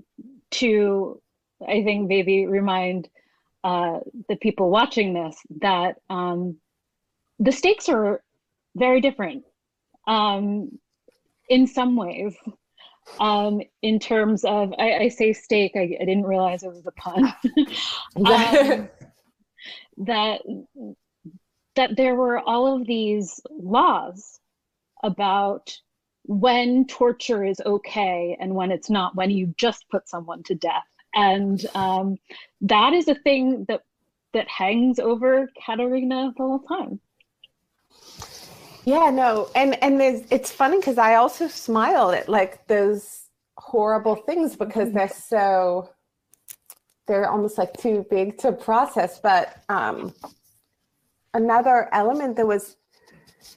to 0.51 1.21
i 1.69 1.83
think 1.83 2.09
maybe 2.09 2.47
remind 2.47 3.09
uh, 3.65 3.99
the 4.29 4.37
people 4.37 4.71
watching 4.71 5.13
this 5.13 5.37
that 5.61 5.97
um, 6.11 6.57
the 7.39 7.53
stakes 7.53 7.89
are 7.89 8.23
very 8.77 9.01
different 9.01 9.45
um, 10.07 10.79
in 11.49 11.67
some 11.67 11.97
ways 11.97 12.35
um, 13.21 13.61
in 13.83 13.99
terms 13.99 14.45
of 14.45 14.73
I, 14.79 14.95
I 14.95 15.09
say 15.09 15.33
stake 15.33 15.73
I, 15.75 15.97
I, 16.01 16.05
didn't 16.05 16.25
realize 16.25 16.63
it 16.63 16.69
was 16.69 16.87
a 16.87 16.93
pun. 16.93 17.35
that 19.99 20.41
that 21.77 21.97
there 21.97 22.17
were 22.17 22.41
all 22.41 22.75
of 22.75 22.87
these 22.87 23.41
laws 23.51 24.41
about 25.05 25.79
when 26.25 26.87
torture 26.87 27.45
is 27.45 27.61
okay 27.65 28.37
and 28.41 28.55
when 28.55 28.71
it's 28.71 28.91
not, 28.91 29.15
when 29.15 29.31
you 29.31 29.55
just 29.57 29.89
put 29.89 30.09
someone 30.09 30.43
to 30.43 30.55
death. 30.55 30.85
And 31.15 31.65
um, 31.75 32.19
that 32.63 32.93
is 32.93 33.09
a 33.09 33.15
thing 33.15 33.65
that 33.69 33.83
that 34.35 34.47
hangs 34.49 34.99
over 34.99 35.49
Katerina 35.65 36.33
the 36.37 36.43
whole 36.43 36.59
time. 36.59 37.01
Yeah, 38.85 39.11
no, 39.11 39.51
and 39.55 39.83
and 39.83 40.01
it's 40.31 40.53
funny 40.53 40.79
because 40.79 40.99
I 40.99 41.15
also 41.15 41.49
smile 41.49 42.11
at 42.11 42.29
like 42.29 42.67
those 42.67 43.29
horrible 43.57 44.17
things 44.17 44.57
because 44.57 44.93
they're 44.93 45.09
so 45.09 45.91
they're 47.09 47.29
almost 47.29 47.59
like 47.59 47.73
too 47.77 48.07
big 48.11 48.39
to 48.39 48.53
process. 48.53 49.19
But 49.19 49.63
um, 49.69 50.15
another 51.35 51.89
element 51.93 52.37
that 52.37 52.47
was 52.47 52.77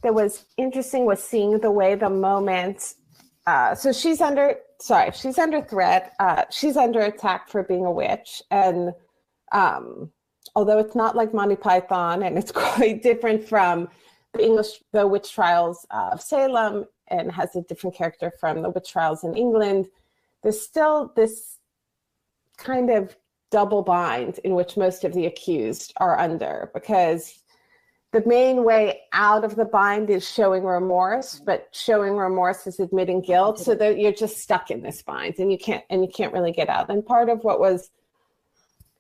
that 0.02 0.14
was 0.14 0.46
interesting 0.58 1.06
was 1.06 1.24
seeing 1.24 1.60
the 1.60 1.72
way 1.72 1.96
the 1.96 2.10
moment. 2.10 2.96
Uh, 3.46 3.76
so 3.76 3.92
she's 3.92 4.22
under 4.22 4.56
sorry, 4.80 5.12
she's 5.12 5.38
under 5.38 5.62
threat. 5.62 6.14
Uh, 6.20 6.46
she's 6.50 6.78
under 6.78 7.02
attack 7.02 7.50
for 7.50 7.62
being 7.64 7.86
a 7.86 7.92
witch, 7.92 8.42
and 8.50 8.94
um, 9.52 10.12
although 10.56 10.80
it's 10.80 10.96
not 10.96 11.16
like 11.16 11.34
Monty 11.34 11.56
Python 11.56 12.24
and 12.24 12.38
it's 12.38 12.52
quite 12.56 13.04
different 13.04 13.48
from 13.48 13.90
the 14.34 14.44
English, 14.44 14.82
the 14.94 15.06
witch 15.06 15.34
trials 15.34 15.86
of 15.92 16.22
Salem, 16.22 16.86
and 17.08 17.32
has 17.32 17.56
a 17.56 17.62
different 17.64 17.96
character 17.96 18.32
from 18.40 18.62
the 18.62 18.70
witch 18.70 18.92
trials 18.92 19.24
in 19.24 19.36
England. 19.36 19.88
There's 20.42 20.62
still 20.62 21.12
this 21.16 21.58
kind 22.58 22.90
of 22.90 23.16
double 23.52 23.84
bind 23.84 24.40
in 24.44 24.56
which 24.56 24.78
most 24.78 25.04
of 25.04 25.14
the 25.14 25.26
accused 25.26 25.94
are 25.98 26.18
under 26.18 26.72
because 26.74 27.42
the 28.12 28.24
main 28.26 28.64
way 28.64 29.02
out 29.14 29.46
of 29.46 29.56
the 29.56 29.66
bind 29.66 30.10
is 30.10 30.30
showing 30.30 30.64
remorse 30.64 31.42
but 31.46 31.68
showing 31.72 32.18
remorse 32.18 32.68
is 32.68 32.80
admitting 32.80 33.22
guilt. 33.22 33.60
So 33.60 33.76
that 33.76 34.00
you're 34.00 34.12
just 34.12 34.38
stuck 34.38 34.72
in 34.72 34.82
this 34.82 35.02
bind 35.02 35.36
and 35.40 35.52
you 35.52 35.58
can't 35.58 35.84
and 35.90 36.04
you 36.04 36.10
can't 36.14 36.34
really 36.34 36.52
get 36.52 36.70
out. 36.70 36.90
And 36.90 37.06
part 37.06 37.30
of 37.30 37.44
what 37.44 37.60
was 37.60 37.90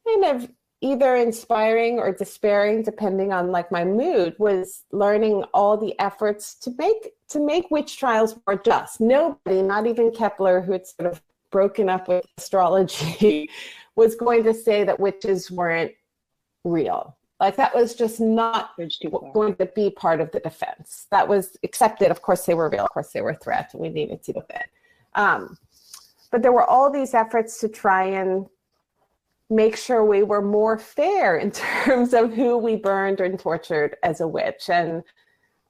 kind 0.08 0.26
of 0.26 0.50
either 0.82 1.16
inspiring 1.16 2.00
or 2.00 2.12
despairing 2.12 2.82
depending 2.84 3.32
on 3.32 3.52
like 3.52 3.72
my 3.72 3.86
mood 3.86 4.36
was 4.40 4.84
learning 4.92 5.44
all 5.54 5.78
the 5.78 5.98
efforts 6.00 6.56
to 6.56 6.74
make 6.78 7.12
to 7.30 7.40
make 7.40 7.70
witch 7.70 7.98
trials 7.98 8.36
more 8.48 8.58
just. 8.58 9.00
Nobody 9.00 9.62
not 9.62 9.88
even 9.88 10.12
kepler 10.12 10.62
who 10.62 10.74
had 10.74 10.88
sort 10.88 11.12
of 11.12 11.22
broken 11.52 11.90
up 11.90 12.08
with 12.08 12.26
astrology 12.38 13.50
was 13.96 14.16
going 14.16 14.44
to 14.44 14.54
say 14.54 14.84
that 14.84 15.00
witches 15.00 15.52
weren't 15.52 15.92
real. 16.64 17.18
Like 17.40 17.56
that 17.56 17.76
was 17.76 17.96
just 17.96 18.20
not 18.20 18.72
going 19.34 19.56
to 19.56 19.66
be 19.76 19.90
part 19.90 20.22
of 20.22 20.32
the 20.32 20.40
defense. 20.40 21.08
That 21.12 21.28
was 21.28 21.58
accepted. 21.64 22.12
Of 22.12 22.22
course 22.22 22.46
they 22.46 22.54
were 22.54 22.70
real. 22.70 22.84
Of 22.84 22.92
course 22.92 23.12
they 23.12 23.22
were 23.22 23.34
threats 23.34 23.74
we 23.74 23.90
needed 23.90 24.22
to 24.24 24.34
defend 24.34 24.66
um, 25.16 25.58
but 26.32 26.42
there 26.42 26.52
were 26.52 26.66
all 26.66 26.90
these 26.90 27.14
efforts 27.14 27.60
to 27.60 27.68
try 27.68 28.04
and 28.06 28.46
make 29.50 29.76
sure 29.76 30.06
we 30.06 30.24
were 30.24 30.42
more 30.42 30.78
fair 30.78 31.38
in 31.38 31.52
terms 31.86 32.14
of 32.14 32.34
who 32.34 32.58
we 32.58 32.76
burned 32.76 33.20
and 33.20 33.40
tortured 33.40 33.98
as 34.04 34.22
a 34.22 34.28
witch. 34.28 34.70
And 34.70 35.04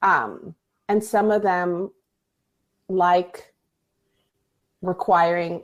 um, 0.02 0.56
and 0.90 1.04
some 1.04 1.32
of 1.32 1.44
them 1.44 1.92
like 2.90 3.54
requiring 4.82 5.64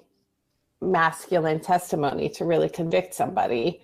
masculine 0.81 1.59
testimony 1.59 2.29
to 2.29 2.45
really 2.45 2.69
convict 2.69 3.13
somebody 3.13 3.81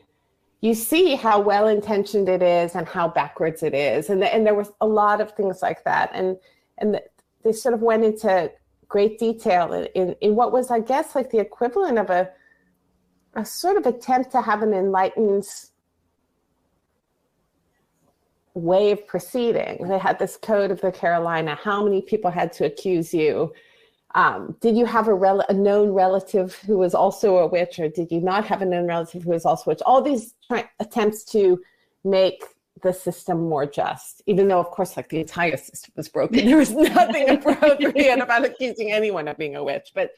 you 0.61 0.73
see 0.73 1.15
how 1.15 1.39
well 1.39 1.67
intentioned 1.67 2.29
it 2.29 2.41
is 2.41 2.75
and 2.75 2.87
how 2.87 3.07
backwards 3.07 3.63
it 3.63 3.73
is 3.73 4.09
and, 4.09 4.21
the, 4.21 4.33
and 4.33 4.45
there 4.45 4.53
was 4.53 4.71
a 4.79 4.87
lot 4.87 5.19
of 5.19 5.31
things 5.31 5.61
like 5.61 5.83
that 5.83 6.11
and 6.13 6.37
and 6.77 6.93
the, 6.93 7.03
they 7.43 7.51
sort 7.51 7.73
of 7.73 7.81
went 7.81 8.03
into 8.03 8.51
great 8.87 9.17
detail 9.17 9.73
in, 9.73 9.85
in, 9.95 10.15
in 10.21 10.35
what 10.35 10.51
was 10.51 10.69
i 10.69 10.79
guess 10.79 11.15
like 11.15 11.31
the 11.31 11.39
equivalent 11.39 11.97
of 11.97 12.09
a 12.09 12.29
a 13.35 13.43
sort 13.43 13.77
of 13.77 13.85
attempt 13.85 14.31
to 14.31 14.41
have 14.41 14.61
an 14.61 14.73
enlightened 14.73 15.47
way 18.53 18.91
of 18.91 19.05
proceeding. 19.07 19.87
They 19.87 19.97
had 19.97 20.19
this 20.19 20.37
code 20.37 20.71
of 20.71 20.81
the 20.81 20.91
Carolina. 20.91 21.57
How 21.61 21.83
many 21.83 22.01
people 22.01 22.31
had 22.31 22.53
to 22.53 22.65
accuse 22.65 23.13
you? 23.13 23.53
Um, 24.15 24.55
did 24.61 24.77
you 24.77 24.85
have 24.85 25.07
a, 25.07 25.13
rel- 25.13 25.45
a, 25.49 25.53
known 25.53 25.89
relative 25.91 26.55
who 26.67 26.77
was 26.77 26.93
also 26.93 27.37
a 27.37 27.47
witch, 27.47 27.79
or 27.79 27.89
did 27.89 28.11
you 28.11 28.21
not 28.21 28.45
have 28.45 28.61
a 28.61 28.65
known 28.65 28.87
relative 28.87 29.23
who 29.23 29.31
was 29.31 29.45
also 29.45 29.63
a 29.65 29.69
witch? 29.69 29.81
All 29.85 30.01
these 30.01 30.35
try- 30.47 30.69
attempts 30.79 31.23
to 31.25 31.61
make 32.03 32.43
the 32.83 32.93
system 32.93 33.49
more 33.49 33.65
just, 33.65 34.21
even 34.27 34.47
though, 34.47 34.59
of 34.59 34.69
course, 34.69 34.95
like 34.97 35.09
the 35.09 35.19
entire 35.19 35.57
system 35.57 35.93
was 35.95 36.09
broken. 36.09 36.45
There 36.45 36.57
was 36.57 36.71
nothing 36.75 37.29
appropriate 37.29 38.19
about 38.19 38.45
accusing 38.45 38.91
anyone 38.91 39.27
of 39.27 39.37
being 39.37 39.55
a 39.55 39.63
witch. 39.63 39.91
But 39.95 40.11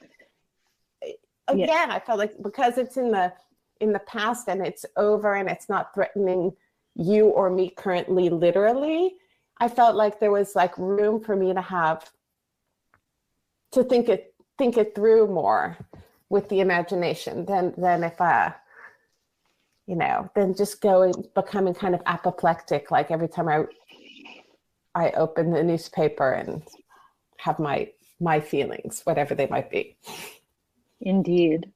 again 1.47 1.89
yeah. 1.89 1.95
i 1.95 1.99
felt 1.99 2.17
like 2.17 2.34
because 2.41 2.77
it's 2.77 2.97
in 2.97 3.12
the 3.12 3.31
in 3.81 3.91
the 3.91 3.99
past 3.99 4.47
and 4.47 4.65
it's 4.65 4.86
over 4.97 5.36
and 5.36 5.49
it's 5.49 5.69
not 5.69 5.93
threatening 5.93 6.51
you 6.95 7.27
or 7.27 7.49
me 7.49 7.69
currently 7.69 8.29
literally 8.29 9.15
i 9.60 9.67
felt 9.67 9.95
like 9.95 10.19
there 10.19 10.31
was 10.31 10.55
like 10.55 10.75
room 10.77 11.19
for 11.19 11.36
me 11.36 11.53
to 11.53 11.62
have 11.62 12.10
to 13.71 13.84
think 13.84 14.10
it 14.10 14.34
think 14.58 14.78
it 14.78 14.95
through 14.95 15.28
more 15.28 15.78
with 16.30 16.47
the 16.49 16.62
imagination 16.62 17.45
than 17.45 17.73
than 17.78 18.04
if 18.04 18.19
uh 18.19 18.51
you 19.88 19.95
know, 19.95 20.30
than 20.36 20.56
just 20.56 20.82
going 20.82 21.13
becoming 21.36 21.73
kind 21.73 21.93
of 21.93 22.01
apoplectic. 22.06 22.89
Like 22.91 23.12
every 23.12 23.28
time 23.28 23.47
I 23.47 23.65
I 24.93 25.12
open 25.12 25.51
the 25.51 25.63
newspaper 25.63 26.32
and 26.32 26.63
have 27.38 27.60
my 27.60 27.91
my 28.19 28.39
feelings, 28.39 29.01
whatever 29.04 29.36
they 29.36 29.47
might 29.47 29.69
be. 29.69 29.97
Indeed. 31.01 31.71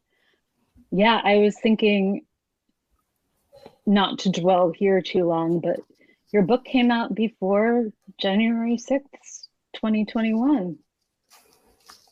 Yeah, 0.91 1.21
I 1.23 1.37
was 1.37 1.59
thinking 1.59 2.25
not 3.85 4.19
to 4.19 4.31
dwell 4.31 4.71
here 4.71 5.01
too 5.01 5.25
long, 5.25 5.59
but 5.59 5.79
your 6.31 6.43
book 6.43 6.65
came 6.65 6.91
out 6.91 7.13
before 7.13 7.91
January 8.19 8.77
6th, 8.77 9.47
2021 9.75 10.77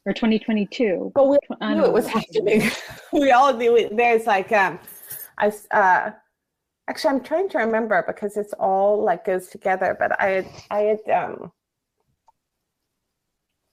or 0.07 0.13
2022. 0.13 1.11
But 1.13 1.27
we 1.27 1.37
knew 1.61 1.83
it 1.83 1.91
was 1.93 2.07
happening. 2.07 2.71
we 3.13 3.31
all 3.31 3.53
knew 3.53 3.75
it. 3.75 3.95
There's 3.95 4.25
like, 4.25 4.51
um, 4.53 4.79
I, 5.37 5.51
uh, 5.71 6.11
actually, 6.87 7.15
I'm 7.15 7.23
trying 7.23 7.49
to 7.49 7.57
remember 7.59 8.03
because 8.07 8.37
it's 8.37 8.53
all 8.53 9.03
like 9.03 9.25
goes 9.25 9.47
together, 9.47 9.95
but 9.99 10.19
I 10.19 10.27
had, 10.27 10.47
I 10.71 10.79
had, 10.79 11.09
um, 11.09 11.51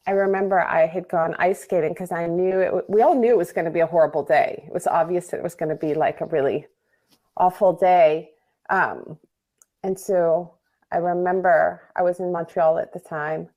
I 0.07 0.11
remember 0.11 0.61
I 0.61 0.87
had 0.87 1.09
gone 1.09 1.35
ice 1.39 1.63
skating 1.63 1.95
because 1.95 2.13
I 2.13 2.27
knew 2.27 2.61
it, 2.61 2.91
we 2.91 3.01
all 3.01 3.15
knew 3.15 3.31
it 3.31 3.39
was 3.39 3.53
going 3.53 3.65
to 3.65 3.71
be 3.71 3.81
a 3.81 3.87
horrible 3.87 4.23
day. 4.23 4.65
It 4.67 4.73
was 4.73 4.87
obvious 4.87 5.29
that 5.29 5.39
it 5.39 5.43
was 5.43 5.55
going 5.55 5.71
to 5.71 5.77
be 5.77 5.95
like 5.95 6.21
a 6.21 6.27
really 6.27 6.67
awful 7.37 7.73
day. 7.73 8.31
Um, 8.69 9.19
and 9.83 9.99
so 9.99 10.55
I 10.93 10.97
remember 10.97 11.83
I 11.97 12.03
was 12.03 12.19
in 12.21 12.33
Montreal 12.33 12.79
at 12.79 12.93
the 12.93 13.01
time, 13.01 13.49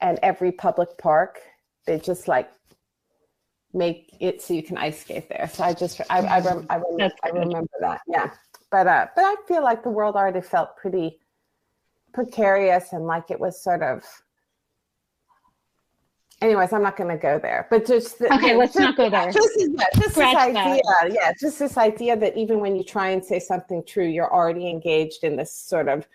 and 0.00 0.18
every 0.22 0.52
public 0.52 0.98
park, 0.98 1.38
they 1.88 1.98
just 1.98 2.28
like 2.28 2.50
make 3.72 4.14
it 4.20 4.42
so 4.42 4.52
you 4.54 4.62
can 4.62 4.76
ice 4.76 5.00
skate 5.00 5.28
there. 5.28 5.50
So 5.52 5.64
I 5.64 5.72
just, 5.72 6.00
I, 6.10 6.20
I, 6.20 6.40
rem, 6.40 6.66
I, 6.68 6.76
rem, 6.76 7.10
I 7.24 7.28
remember 7.30 7.72
that. 7.80 8.02
Yeah. 8.06 8.30
But, 8.70 8.86
uh, 8.86 9.06
but 9.16 9.22
I 9.22 9.36
feel 9.46 9.62
like 9.62 9.82
the 9.82 9.90
world 9.90 10.14
already 10.14 10.42
felt 10.42 10.76
pretty 10.76 11.18
precarious 12.12 12.92
and 12.92 13.06
like 13.06 13.30
it 13.30 13.40
was 13.40 13.62
sort 13.62 13.82
of, 13.82 14.04
anyways, 16.42 16.74
I'm 16.74 16.82
not 16.82 16.96
going 16.96 17.10
to 17.10 17.20
go 17.20 17.38
there. 17.38 17.66
But 17.70 17.86
just 17.86 18.18
the, 18.18 18.32
okay, 18.34 18.54
let's 18.54 18.74
just, 18.74 18.82
not 18.82 18.96
go 18.96 19.08
there. 19.08 19.32
Just, 19.32 19.50
yeah, 19.58 19.84
just 19.94 20.14
this 20.14 20.18
idea, 20.18 20.82
that. 20.84 21.10
yeah, 21.10 21.32
just 21.40 21.58
this 21.58 21.78
idea 21.78 22.16
that 22.16 22.36
even 22.36 22.60
when 22.60 22.76
you 22.76 22.84
try 22.84 23.10
and 23.10 23.24
say 23.24 23.38
something 23.38 23.82
true, 23.86 24.06
you're 24.06 24.32
already 24.32 24.68
engaged 24.68 25.24
in 25.24 25.36
this 25.36 25.52
sort 25.52 25.88
of 25.88 26.06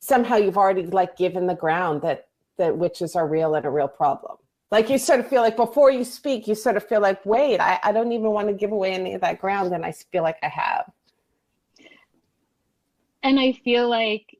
somehow 0.00 0.36
you've 0.36 0.58
already 0.58 0.86
like 0.86 1.16
given 1.16 1.46
the 1.46 1.54
ground 1.54 2.00
that 2.02 2.28
that 2.58 2.76
witches 2.76 3.16
are 3.16 3.26
real 3.26 3.54
and 3.54 3.66
a 3.66 3.70
real 3.70 3.88
problem. 3.88 4.36
Like 4.72 4.88
you 4.88 4.96
sort 4.96 5.20
of 5.20 5.28
feel 5.28 5.42
like 5.42 5.54
before 5.54 5.90
you 5.90 6.02
speak, 6.02 6.48
you 6.48 6.54
sort 6.54 6.78
of 6.78 6.88
feel 6.88 7.02
like, 7.02 7.26
wait, 7.26 7.60
I, 7.60 7.78
I 7.84 7.92
don't 7.92 8.10
even 8.10 8.30
want 8.30 8.48
to 8.48 8.54
give 8.54 8.72
away 8.72 8.92
any 8.92 9.12
of 9.12 9.20
that 9.20 9.38
ground, 9.38 9.74
and 9.74 9.84
I 9.84 9.92
feel 9.92 10.22
like 10.22 10.38
I 10.42 10.48
have. 10.48 10.90
And 13.22 13.38
I 13.38 13.52
feel 13.52 13.90
like 13.90 14.38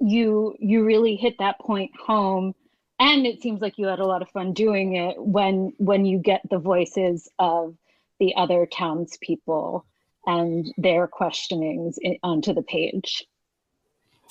you 0.00 0.56
you 0.58 0.84
really 0.84 1.14
hit 1.14 1.36
that 1.38 1.60
point 1.60 1.92
home 2.04 2.52
and 2.98 3.26
it 3.26 3.40
seems 3.40 3.60
like 3.60 3.78
you 3.78 3.86
had 3.86 4.00
a 4.00 4.06
lot 4.06 4.22
of 4.22 4.28
fun 4.30 4.52
doing 4.52 4.96
it 4.96 5.14
when 5.18 5.72
when 5.78 6.04
you 6.04 6.18
get 6.18 6.42
the 6.50 6.58
voices 6.58 7.28
of 7.38 7.76
the 8.18 8.34
other 8.34 8.66
townspeople 8.66 9.86
and 10.26 10.74
their 10.76 11.06
questionings 11.06 11.96
in, 12.02 12.18
onto 12.24 12.52
the 12.52 12.62
page 12.62 13.24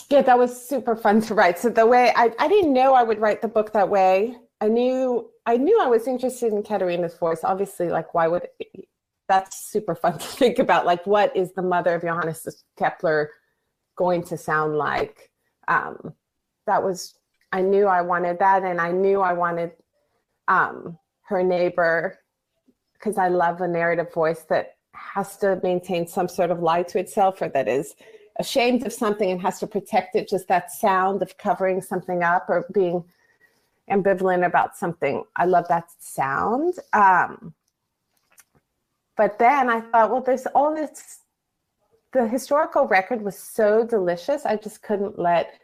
yeah 0.10 0.22
that 0.22 0.38
was 0.38 0.68
super 0.68 0.96
fun 0.96 1.22
to 1.22 1.34
write. 1.34 1.60
So 1.60 1.70
the 1.70 1.86
way 1.86 2.12
I, 2.16 2.32
I 2.40 2.48
didn't 2.48 2.74
know 2.74 2.94
i 2.94 3.04
would 3.04 3.20
write 3.20 3.42
the 3.42 3.48
book 3.48 3.74
that 3.74 3.90
way. 3.90 4.36
I 4.62 4.68
knew 4.68 5.30
i 5.46 5.58
knew 5.58 5.80
i 5.82 5.88
was 5.88 6.08
interested 6.08 6.54
in 6.54 6.64
katerina's 6.64 7.18
voice. 7.18 7.44
Obviously 7.44 7.90
like 7.90 8.14
why 8.14 8.28
would 8.28 8.48
it, 8.60 8.88
that's 9.28 9.66
super 9.66 9.96
fun 9.96 10.14
to 10.20 10.26
think 10.26 10.60
about 10.60 10.86
like 10.86 11.06
what 11.06 11.36
is 11.36 11.54
the 11.54 11.62
mother 11.62 11.96
of 11.96 12.02
johannes 12.02 12.64
kepler 12.78 13.32
going 13.96 14.24
to 14.24 14.38
sound 14.38 14.78
like? 14.78 15.32
Um, 15.68 16.14
that 16.66 16.84
was 16.84 17.16
I 17.52 17.62
knew 17.62 17.86
I 17.86 18.02
wanted 18.02 18.40
that, 18.40 18.64
and 18.64 18.82
I 18.82 18.92
knew 18.92 19.22
I 19.22 19.34
wanted 19.34 19.72
um, 20.48 20.98
her 21.24 21.44
neighbor 21.44 22.20
because 22.94 23.18
I 23.18 23.28
love 23.28 23.62
a 23.62 23.68
narrative 23.68 24.14
voice 24.14 24.44
that 24.50 24.78
has 24.94 25.38
to 25.38 25.60
maintain 25.62 26.08
some 26.08 26.28
sort 26.28 26.52
of 26.52 26.62
lie 26.62 26.84
to 26.84 27.00
itself 27.00 27.42
or 27.42 27.50
that 27.50 27.68
is 27.68 27.96
ashamed 28.38 28.86
of 28.86 28.94
something 28.94 29.30
and 29.32 29.42
has 29.42 29.60
to 29.60 29.68
protect 29.68 30.16
it. 30.16 30.28
Just 30.28 30.48
that 30.48 30.72
sound 30.72 31.22
of 31.22 31.38
covering 31.38 31.82
something 31.82 32.24
up 32.24 32.50
or 32.50 32.66
being 32.74 33.04
ambivalent 33.90 34.46
about 34.46 34.76
something. 34.76 35.24
I 35.36 35.46
love 35.46 35.68
that 35.68 35.90
sound. 36.00 36.76
Um, 36.94 37.54
but 39.16 39.38
then 39.38 39.70
I 39.70 39.82
thought, 39.82 40.10
well, 40.12 40.22
there's 40.22 40.46
all 40.48 40.74
this. 40.74 41.20
The 42.14 42.28
historical 42.28 42.88
record 42.88 43.22
was 43.22 43.38
so 43.38 43.86
delicious. 43.86 44.46
I 44.46 44.56
just 44.56 44.84
couldn't 44.84 45.18
let 45.18 45.60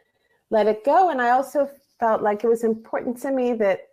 let 0.50 0.66
it 0.66 0.84
go. 0.84 1.10
And 1.10 1.20
I 1.20 1.30
also 1.30 1.70
felt 1.98 2.22
like 2.22 2.44
it 2.44 2.48
was 2.48 2.64
important 2.64 3.20
to 3.22 3.30
me 3.30 3.52
that, 3.54 3.88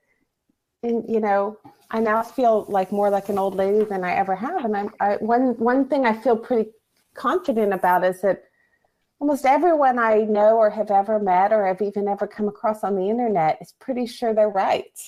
in, 0.84 1.04
you 1.08 1.20
know, 1.20 1.58
I 1.92 2.00
now 2.00 2.22
feel 2.24 2.66
like 2.68 2.92
more 2.92 3.10
like 3.10 3.30
an 3.30 3.38
old 3.38 3.56
lady 3.56 3.86
than 3.86 4.04
I 4.04 4.14
ever 4.16 4.36
have. 4.36 4.66
And 4.66 4.76
I'm, 4.76 4.90
I, 5.00 5.16
one, 5.18 5.58
one 5.58 5.88
thing 5.88 6.06
I 6.06 6.14
feel 6.14 6.36
pretty 6.36 6.72
confident 7.14 7.74
about 7.74 8.04
is 8.04 8.22
that 8.22 8.44
almost 9.20 9.46
everyone 9.46 9.98
I 9.98 10.20
know 10.20 10.58
or 10.58 10.70
have 10.70 10.92
ever 10.92 11.20
met 11.20 11.52
or 11.52 11.66
have 11.66 11.82
even 11.82 12.08
ever 12.08 12.28
come 12.28 12.48
across 12.48 12.84
on 12.84 12.96
the 12.96 13.10
internet 13.10 13.58
is 13.62 13.74
pretty 13.80 14.06
sure 14.06 14.34
they're 14.34 14.50
right. 14.50 15.00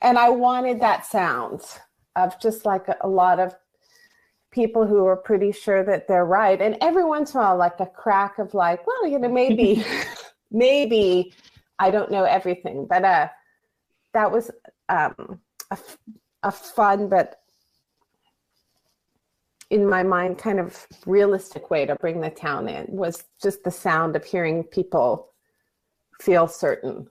And 0.00 0.18
I 0.18 0.30
wanted 0.30 0.80
that 0.80 1.04
sound 1.04 1.60
of 2.16 2.40
just 2.40 2.64
like 2.64 2.86
a, 3.00 3.08
lot 3.08 3.40
of 3.40 3.54
people 4.50 4.86
who 4.86 5.04
are 5.06 5.16
pretty 5.16 5.52
sure 5.52 5.84
that 5.84 6.08
they're 6.08 6.24
right. 6.24 6.60
And 6.60 6.76
every 6.80 7.04
once 7.04 7.34
in 7.34 7.40
a 7.40 7.42
while, 7.42 7.56
like 7.56 7.78
a 7.80 7.86
crack 7.86 8.38
of 8.38 8.54
like, 8.54 8.86
well, 8.86 9.06
you 9.06 9.18
know, 9.18 9.28
maybe, 9.28 9.84
maybe 10.50 11.34
I 11.78 11.90
don't 11.90 12.10
know 12.10 12.24
everything, 12.24 12.86
but 12.88 13.04
uh, 13.04 13.28
that 14.14 14.32
was 14.32 14.50
um, 14.88 15.40
a, 15.70 15.78
a 16.42 16.50
fun 16.50 17.08
but 17.08 17.37
in 19.70 19.88
my 19.88 20.02
mind 20.02 20.38
kind 20.38 20.58
of 20.58 20.86
realistic 21.06 21.70
way 21.70 21.84
to 21.86 21.94
bring 21.96 22.20
the 22.20 22.30
town 22.30 22.68
in 22.68 22.86
was 22.88 23.24
just 23.42 23.62
the 23.64 23.70
sound 23.70 24.16
of 24.16 24.24
hearing 24.24 24.62
people 24.64 25.32
feel 26.20 26.48
certain 26.48 27.06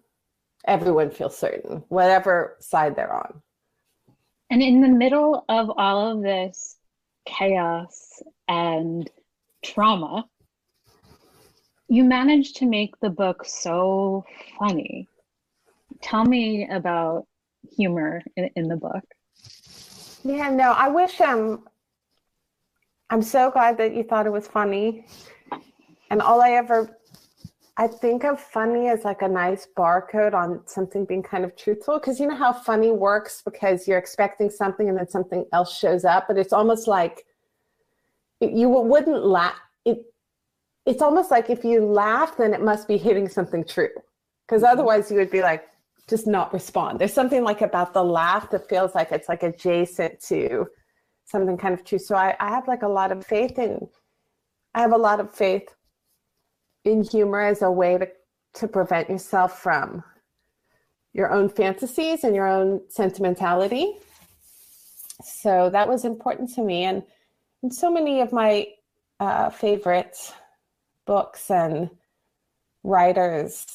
everyone 0.66 1.10
feels 1.10 1.38
certain 1.38 1.84
whatever 1.90 2.58
side 2.60 2.96
they're 2.96 3.14
on 3.14 3.42
and 4.50 4.62
in 4.62 4.82
the 4.82 4.88
middle 4.88 5.46
of 5.50 5.72
all 5.78 6.12
of 6.12 6.22
this 6.22 6.78
chaos 7.26 8.22
and 8.48 9.10
trauma 9.64 10.26
you 11.90 12.04
managed 12.04 12.58
to 12.58 12.66
make 12.66 13.00
the 13.00 13.10
book 13.10 13.46
so 13.46 14.26
funny. 14.60 15.08
Tell 16.02 16.26
me 16.26 16.68
about 16.70 17.26
humor 17.76 18.22
in, 18.36 18.50
in 18.56 18.68
the 18.68 18.76
book. 18.76 19.04
Yeah, 20.24 20.50
no, 20.50 20.72
I 20.72 20.90
wish 20.90 21.22
um 21.22 21.64
I'm 23.10 23.22
so 23.22 23.52
glad 23.52 23.78
that 23.78 23.96
you 23.96 24.04
thought 24.04 24.26
it 24.26 24.32
was 24.32 24.48
funny. 24.48 25.06
And 26.10 26.22
all 26.22 26.42
I 26.42 26.52
ever 26.52 26.98
I 27.80 27.88
think 27.88 28.24
of 28.24 28.42
funny 28.42 28.90
as 28.90 29.04
like 29.04 29.22
a 29.22 29.28
nice 29.28 29.68
barcode 29.78 30.34
on 30.34 30.62
something 30.66 31.06
being 31.06 31.22
kind 31.22 31.46
of 31.46 31.56
truthful. 31.56 32.00
Cause 32.00 32.20
you 32.20 32.26
know 32.26 32.36
how 32.36 32.52
funny 32.52 32.92
works 32.92 33.44
because 33.46 33.88
you're 33.88 34.00
expecting 34.00 34.50
something 34.50 34.90
and 34.90 34.98
then 34.98 35.08
something 35.08 35.46
else 35.54 35.78
shows 35.78 36.04
up, 36.04 36.28
but 36.28 36.38
it's 36.38 36.54
almost 36.54 36.88
like 36.88 37.26
you 38.42 38.68
wouldn't 38.68 39.24
laugh. 39.24 39.56
It 39.86 40.00
it's 40.88 41.04
almost 41.04 41.30
like 41.30 41.52
if 41.52 41.64
you 41.64 41.86
laugh, 41.86 42.36
then 42.38 42.54
it 42.54 42.62
must 42.62 42.88
be 42.88 42.98
hitting 42.98 43.30
something 43.30 43.64
true. 43.64 43.90
Because 44.48 44.64
mm-hmm. 44.64 44.72
otherwise 44.72 45.12
you 45.12 45.18
would 45.18 45.32
be 45.32 45.42
like, 45.42 45.68
just 46.10 46.26
not 46.26 46.54
respond. 46.54 46.98
There's 46.98 47.14
something 47.14 47.44
like 47.44 47.62
about 47.62 47.94
the 47.94 48.04
laugh 48.04 48.50
that 48.52 48.68
feels 48.68 48.96
like 48.96 49.12
it's 49.12 49.30
like 49.30 49.44
adjacent 49.44 50.20
to 50.22 50.68
something 51.28 51.58
kind 51.58 51.74
of 51.74 51.84
true. 51.84 52.00
So 52.00 52.16
I, 52.16 52.36
I 52.40 52.50
have 52.50 52.68
like 52.68 52.84
a 52.84 52.88
lot 52.88 53.12
of 53.12 53.26
faith 53.26 53.60
in 53.60 53.88
I 54.74 54.82
have 54.82 54.94
a 54.94 54.98
lot 54.98 55.20
of 55.20 55.34
faith 55.34 55.74
in 56.86 57.04
humor 57.04 57.40
as 57.40 57.64
a 57.64 57.72
way 57.72 57.98
to, 57.98 58.08
to 58.56 58.68
prevent 58.68 59.10
yourself 59.10 59.60
from 59.60 60.04
your 61.14 61.32
own 61.32 61.50
fantasies 61.50 62.24
and 62.24 62.36
your 62.36 62.48
own 62.48 62.82
sentimentality. 62.88 63.96
So 65.24 65.72
that 65.72 65.88
was 65.88 66.06
important 66.06 66.54
to 66.54 66.62
me. 66.62 66.84
And, 66.84 67.02
and 67.64 67.74
so 67.74 67.92
many 67.92 68.22
of 68.22 68.32
my 68.32 68.68
uh, 69.20 69.50
favorites 69.50 70.32
books 71.08 71.50
and 71.50 71.90
writers, 72.84 73.66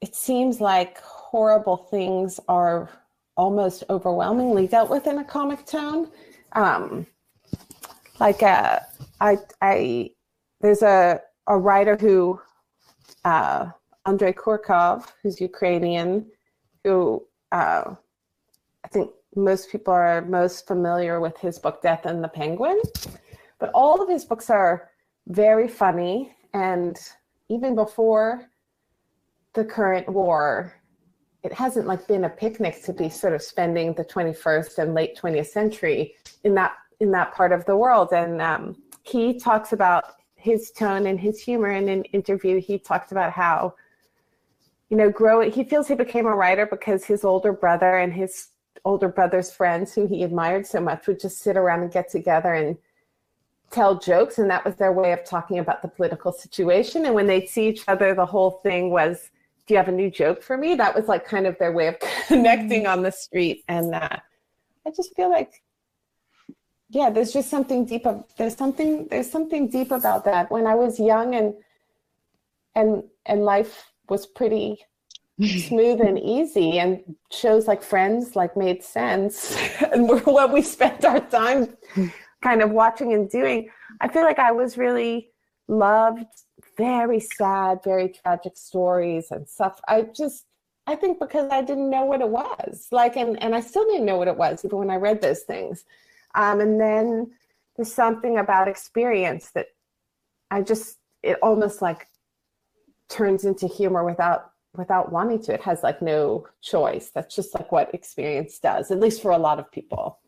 it 0.00 0.14
seems 0.14 0.62
like 0.62 0.98
horrible 1.00 1.76
things 1.76 2.40
are 2.48 2.88
almost 3.36 3.84
overwhelmingly 3.90 4.66
dealt 4.66 4.88
with 4.88 5.06
in 5.06 5.18
a 5.18 5.24
comic 5.24 5.66
tone. 5.66 6.10
Um, 6.56 7.06
like 8.18 8.42
uh, 8.42 8.80
I, 9.20 9.38
I, 9.60 10.10
there's 10.62 10.82
a, 10.82 11.20
a 11.46 11.56
writer 11.56 11.96
who, 11.96 12.40
uh, 13.24 13.70
Andrei 14.06 14.32
Kurkov, 14.32 15.04
who's 15.22 15.40
Ukrainian, 15.40 16.26
who 16.82 17.24
uh, 17.52 17.94
I 18.84 18.88
think 18.88 19.10
most 19.34 19.70
people 19.70 19.92
are 19.92 20.22
most 20.22 20.66
familiar 20.66 21.20
with 21.20 21.36
his 21.36 21.58
book 21.58 21.82
Death 21.82 22.06
and 22.06 22.24
the 22.24 22.28
Penguin. 22.28 22.80
But 23.58 23.70
all 23.74 24.00
of 24.02 24.08
his 24.08 24.24
books 24.24 24.48
are 24.48 24.90
very 25.28 25.68
funny. 25.68 26.34
And 26.54 26.96
even 27.50 27.74
before 27.74 28.48
the 29.52 29.64
current 29.64 30.08
war, 30.08 30.75
it 31.46 31.52
hasn't 31.52 31.86
like 31.86 32.08
been 32.08 32.24
a 32.24 32.28
picnic 32.28 32.82
to 32.82 32.92
be 32.92 33.08
sort 33.08 33.32
of 33.32 33.40
spending 33.40 33.94
the 33.94 34.04
21st 34.04 34.78
and 34.78 34.94
late 34.94 35.16
20th 35.16 35.46
century 35.46 36.16
in 36.42 36.54
that 36.54 36.74
in 36.98 37.12
that 37.12 37.32
part 37.34 37.52
of 37.52 37.64
the 37.66 37.76
world. 37.76 38.12
And 38.12 38.42
um, 38.42 38.82
he 39.04 39.38
talks 39.38 39.72
about 39.72 40.04
his 40.34 40.72
tone 40.72 41.06
and 41.06 41.20
his 41.20 41.40
humor 41.40 41.70
in 41.70 41.88
an 41.88 42.02
interview. 42.04 42.60
He 42.60 42.78
talked 42.78 43.12
about 43.12 43.32
how, 43.32 43.74
you 44.88 44.96
know, 44.96 45.10
growing, 45.10 45.52
he 45.52 45.62
feels 45.62 45.86
he 45.86 45.94
became 45.94 46.26
a 46.26 46.34
writer 46.34 46.66
because 46.66 47.04
his 47.04 47.24
older 47.24 47.52
brother 47.52 47.98
and 47.98 48.12
his 48.12 48.48
older 48.84 49.08
brother's 49.08 49.52
friends, 49.52 49.94
who 49.94 50.06
he 50.06 50.24
admired 50.24 50.66
so 50.66 50.80
much, 50.80 51.06
would 51.06 51.20
just 51.20 51.38
sit 51.38 51.56
around 51.56 51.82
and 51.82 51.92
get 51.92 52.10
together 52.10 52.54
and 52.54 52.76
tell 53.70 53.98
jokes. 53.98 54.38
And 54.38 54.50
that 54.50 54.64
was 54.64 54.74
their 54.76 54.92
way 54.92 55.12
of 55.12 55.24
talking 55.24 55.58
about 55.60 55.82
the 55.82 55.88
political 55.88 56.32
situation. 56.32 57.06
And 57.06 57.14
when 57.14 57.26
they'd 57.26 57.48
see 57.48 57.68
each 57.68 57.84
other, 57.86 58.14
the 58.14 58.26
whole 58.26 58.60
thing 58.62 58.90
was, 58.90 59.30
do 59.66 59.74
you 59.74 59.78
have 59.78 59.88
a 59.88 59.92
new 59.92 60.10
joke 60.10 60.42
for 60.42 60.56
me? 60.56 60.74
That 60.74 60.94
was 60.94 61.08
like 61.08 61.26
kind 61.26 61.46
of 61.46 61.58
their 61.58 61.72
way 61.72 61.88
of 61.88 61.96
connecting 62.28 62.84
mm-hmm. 62.84 62.92
on 62.92 63.02
the 63.02 63.12
street. 63.12 63.64
And 63.68 63.94
uh, 63.94 64.16
I 64.86 64.90
just 64.96 65.14
feel 65.16 65.30
like 65.30 65.52
yeah 66.90 67.10
there's 67.10 67.32
just 67.32 67.50
something 67.50 67.84
deep 67.84 68.06
of 68.06 68.24
there's 68.36 68.56
something 68.56 69.06
there's 69.10 69.30
something 69.30 69.68
deep 69.68 69.90
about 69.90 70.24
that 70.24 70.50
when 70.50 70.66
i 70.66 70.74
was 70.74 70.98
young 71.00 71.34
and 71.34 71.54
and 72.74 73.02
and 73.26 73.44
life 73.44 73.90
was 74.08 74.26
pretty 74.26 74.78
smooth 75.68 76.00
and 76.00 76.18
easy 76.18 76.78
and 76.78 77.02
shows 77.30 77.66
like 77.66 77.82
friends 77.82 78.36
like 78.36 78.56
made 78.56 78.82
sense 78.82 79.56
and 79.92 80.08
what 80.08 80.52
we 80.52 80.62
spent 80.62 81.04
our 81.04 81.20
time 81.20 81.76
kind 82.42 82.62
of 82.62 82.70
watching 82.70 83.12
and 83.12 83.28
doing 83.30 83.68
i 84.00 84.08
feel 84.08 84.22
like 84.22 84.38
i 84.38 84.52
was 84.52 84.78
really 84.78 85.30
loved 85.68 86.24
very 86.76 87.20
sad 87.20 87.82
very 87.82 88.08
tragic 88.08 88.56
stories 88.56 89.30
and 89.30 89.48
stuff 89.48 89.80
i 89.88 90.02
just 90.02 90.44
i 90.86 90.94
think 90.94 91.18
because 91.18 91.50
i 91.50 91.62
didn't 91.62 91.90
know 91.90 92.04
what 92.04 92.20
it 92.20 92.28
was 92.28 92.88
like 92.90 93.16
and, 93.16 93.40
and 93.42 93.54
i 93.54 93.60
still 93.60 93.84
didn't 93.86 94.06
know 94.06 94.16
what 94.16 94.28
it 94.28 94.36
was 94.36 94.64
even 94.64 94.78
when 94.78 94.90
i 94.90 94.96
read 94.96 95.20
those 95.20 95.42
things 95.42 95.84
um, 96.36 96.60
and 96.60 96.78
then 96.78 97.32
there's 97.76 97.92
something 97.92 98.38
about 98.38 98.68
experience 98.68 99.50
that 99.50 99.68
I 100.50 100.62
just, 100.62 100.98
it 101.22 101.38
almost 101.42 101.82
like 101.82 102.06
turns 103.08 103.44
into 103.44 103.66
humor 103.66 104.04
without 104.04 104.50
without 104.74 105.10
wanting 105.10 105.42
to. 105.42 105.54
It 105.54 105.62
has 105.62 105.82
like 105.82 106.02
no 106.02 106.46
choice. 106.60 107.10
That's 107.14 107.34
just 107.34 107.54
like 107.54 107.72
what 107.72 107.94
experience 107.94 108.58
does, 108.58 108.90
at 108.90 109.00
least 109.00 109.22
for 109.22 109.30
a 109.30 109.38
lot 109.38 109.58
of 109.58 109.72
people. 109.72 110.18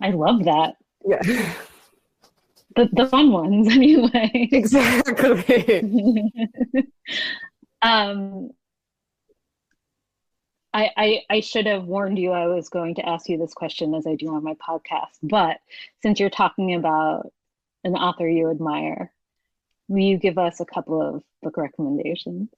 I 0.00 0.10
love 0.10 0.44
that. 0.44 0.76
Yeah. 1.06 1.52
The, 2.76 2.88
the 2.92 3.06
fun 3.06 3.32
ones 3.32 3.68
anyway. 3.72 4.30
Exactly. 4.52 6.32
um 7.82 8.50
I, 10.74 10.90
I, 10.96 11.22
I 11.30 11.40
should 11.40 11.66
have 11.66 11.84
warned 11.84 12.18
you 12.18 12.32
I 12.32 12.48
was 12.48 12.68
going 12.68 12.96
to 12.96 13.08
ask 13.08 13.28
you 13.28 13.38
this 13.38 13.54
question 13.54 13.94
as 13.94 14.08
I 14.08 14.16
do 14.16 14.34
on 14.34 14.42
my 14.42 14.54
podcast. 14.54 15.18
But 15.22 15.58
since 16.02 16.18
you're 16.18 16.30
talking 16.30 16.74
about 16.74 17.32
an 17.84 17.94
author 17.94 18.28
you 18.28 18.50
admire, 18.50 19.12
will 19.86 20.02
you 20.02 20.18
give 20.18 20.36
us 20.36 20.58
a 20.58 20.64
couple 20.64 21.00
of 21.00 21.22
book 21.42 21.56
recommendations? 21.56 22.48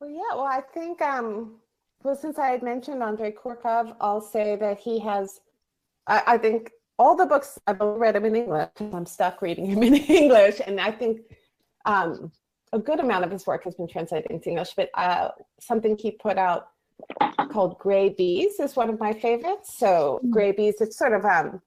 Well, 0.00 0.10
yeah. 0.10 0.36
Well, 0.36 0.44
I 0.44 0.60
think, 0.72 1.02
um, 1.02 1.56
well, 2.04 2.14
since 2.14 2.38
I 2.38 2.48
had 2.50 2.62
mentioned 2.62 3.02
Andrei 3.02 3.32
Kurkov, 3.32 3.96
I'll 4.00 4.20
say 4.20 4.54
that 4.56 4.78
he 4.78 5.00
has, 5.00 5.40
I, 6.06 6.22
I 6.26 6.38
think 6.38 6.70
all 6.98 7.16
the 7.16 7.26
books 7.26 7.58
I've 7.66 7.80
read 7.80 8.16
him 8.16 8.24
in 8.24 8.36
English. 8.36 8.70
I'm 8.80 9.06
stuck 9.06 9.42
reading 9.42 9.66
him 9.66 9.82
in 9.82 9.94
English, 10.22 10.60
and 10.66 10.80
I 10.80 10.90
think 10.90 11.20
um, 11.84 12.32
a 12.72 12.78
good 12.78 13.00
amount 13.00 13.24
of 13.24 13.30
his 13.30 13.46
work 13.46 13.64
has 13.64 13.74
been 13.74 13.88
translated 13.88 14.30
into 14.30 14.50
English. 14.50 14.72
But 14.76 14.90
uh, 14.94 15.30
something 15.60 15.96
he 15.96 16.10
put 16.10 16.38
out 16.38 16.68
called 17.50 17.78
Gray 17.78 18.10
Bees 18.10 18.58
is 18.60 18.76
one 18.76 18.90
of 18.90 18.98
my 18.98 19.12
favorites. 19.12 19.76
So 19.78 20.20
mm-hmm. 20.22 20.30
Gray 20.30 20.52
Bees, 20.52 20.80
it's 20.80 20.96
sort 20.96 21.12
of 21.12 21.24
um, 21.24 21.60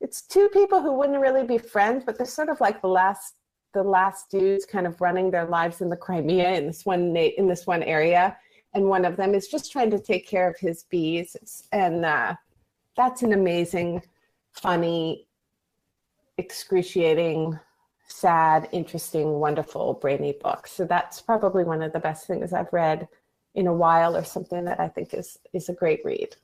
it's 0.00 0.22
two 0.22 0.48
people 0.52 0.80
who 0.80 0.92
wouldn't 0.92 1.20
really 1.20 1.44
be 1.44 1.58
friends, 1.58 2.04
but 2.04 2.16
they're 2.16 2.26
sort 2.26 2.48
of 2.48 2.60
like 2.60 2.82
the 2.82 2.88
last 2.88 3.34
the 3.74 3.82
last 3.82 4.30
dudes 4.30 4.64
kind 4.64 4.86
of 4.86 5.00
running 5.02 5.30
their 5.30 5.44
lives 5.44 5.82
in 5.82 5.90
the 5.90 5.96
Crimea 5.96 6.52
in 6.52 6.66
this 6.66 6.86
one 6.86 7.16
in 7.16 7.48
this 7.48 7.66
one 7.66 7.82
area, 7.82 8.36
and 8.74 8.86
one 8.86 9.04
of 9.04 9.16
them 9.16 9.34
is 9.34 9.48
just 9.48 9.72
trying 9.72 9.90
to 9.90 9.98
take 9.98 10.26
care 10.26 10.48
of 10.48 10.56
his 10.58 10.84
bees, 10.84 11.36
and 11.72 12.04
uh, 12.04 12.34
that's 12.96 13.22
an 13.22 13.32
amazing, 13.32 14.02
funny, 14.60 15.26
excruciating 16.38 17.58
sad, 18.08 18.68
interesting, 18.72 19.32
wonderful, 19.32 19.94
brainy 19.94 20.32
book. 20.42 20.66
So 20.66 20.84
that's 20.84 21.20
probably 21.20 21.64
one 21.64 21.82
of 21.82 21.92
the 21.92 22.00
best 22.00 22.26
things 22.26 22.52
I've 22.52 22.72
read 22.72 23.08
in 23.54 23.66
a 23.66 23.74
while 23.74 24.16
or 24.16 24.24
something 24.24 24.64
that 24.64 24.78
I 24.78 24.88
think 24.88 25.14
is 25.14 25.38
is 25.52 25.68
a 25.68 25.72
great 25.72 26.00
read. 26.04 26.36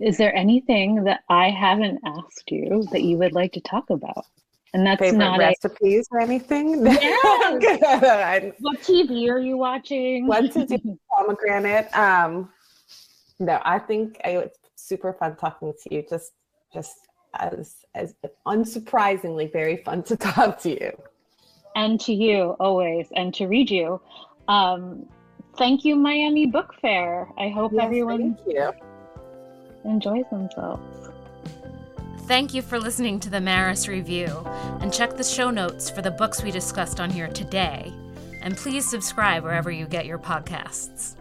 Is 0.00 0.18
there 0.18 0.34
anything 0.34 1.04
that 1.04 1.20
I 1.28 1.50
haven't 1.50 2.00
asked 2.04 2.50
you 2.50 2.86
that 2.90 3.02
you 3.02 3.16
would 3.18 3.32
like 3.32 3.52
to 3.52 3.60
talk 3.60 3.90
about? 3.90 4.26
And 4.72 4.84
that's 4.84 4.98
Favorite 4.98 5.18
not 5.18 5.38
recipes 5.38 6.08
a... 6.10 6.16
or 6.16 6.20
anything. 6.20 6.84
Yeah. 6.86 8.50
what 8.58 8.80
TV 8.80 9.30
are 9.30 9.38
you 9.38 9.56
watching? 9.56 10.26
One 10.26 10.50
to 10.50 10.66
do 10.66 10.98
pomegranate. 11.10 11.96
Um, 11.96 12.50
no, 13.38 13.60
I 13.64 13.78
think 13.78 14.20
I, 14.24 14.30
it's 14.30 14.58
super 14.74 15.12
fun 15.12 15.36
talking 15.36 15.72
to 15.84 15.94
you. 15.94 16.04
Just, 16.08 16.32
just 16.74 17.08
as 17.34 17.76
as 17.94 18.14
unsurprisingly 18.46 19.50
very 19.52 19.78
fun 19.78 20.02
to 20.04 20.16
talk 20.28 20.60
to 20.62 20.70
you. 20.70 20.92
And 21.76 22.00
to 22.02 22.12
you 22.12 22.56
always, 22.60 23.08
and 23.16 23.34
to 23.34 23.46
read 23.46 23.68
you. 23.68 24.00
Um, 24.46 25.06
thank 25.56 25.84
you, 25.84 25.96
Miami 25.96 26.46
Book 26.46 26.74
Fair. 26.80 27.28
I 27.36 27.48
hope 27.48 27.72
yes, 27.72 27.82
everyone 27.82 28.38
enjoys 29.84 30.24
themselves. 30.30 31.10
Thank 32.26 32.54
you 32.54 32.62
for 32.62 32.78
listening 32.78 33.20
to 33.20 33.30
the 33.30 33.40
Maris 33.40 33.88
Review, 33.88 34.28
and 34.80 34.92
check 34.92 35.16
the 35.16 35.24
show 35.24 35.50
notes 35.50 35.90
for 35.90 36.00
the 36.00 36.10
books 36.10 36.42
we 36.42 36.50
discussed 36.50 37.00
on 37.00 37.10
here 37.10 37.28
today. 37.28 37.92
And 38.40 38.56
please 38.56 38.88
subscribe 38.88 39.42
wherever 39.42 39.70
you 39.70 39.86
get 39.86 40.06
your 40.06 40.18
podcasts. 40.18 41.16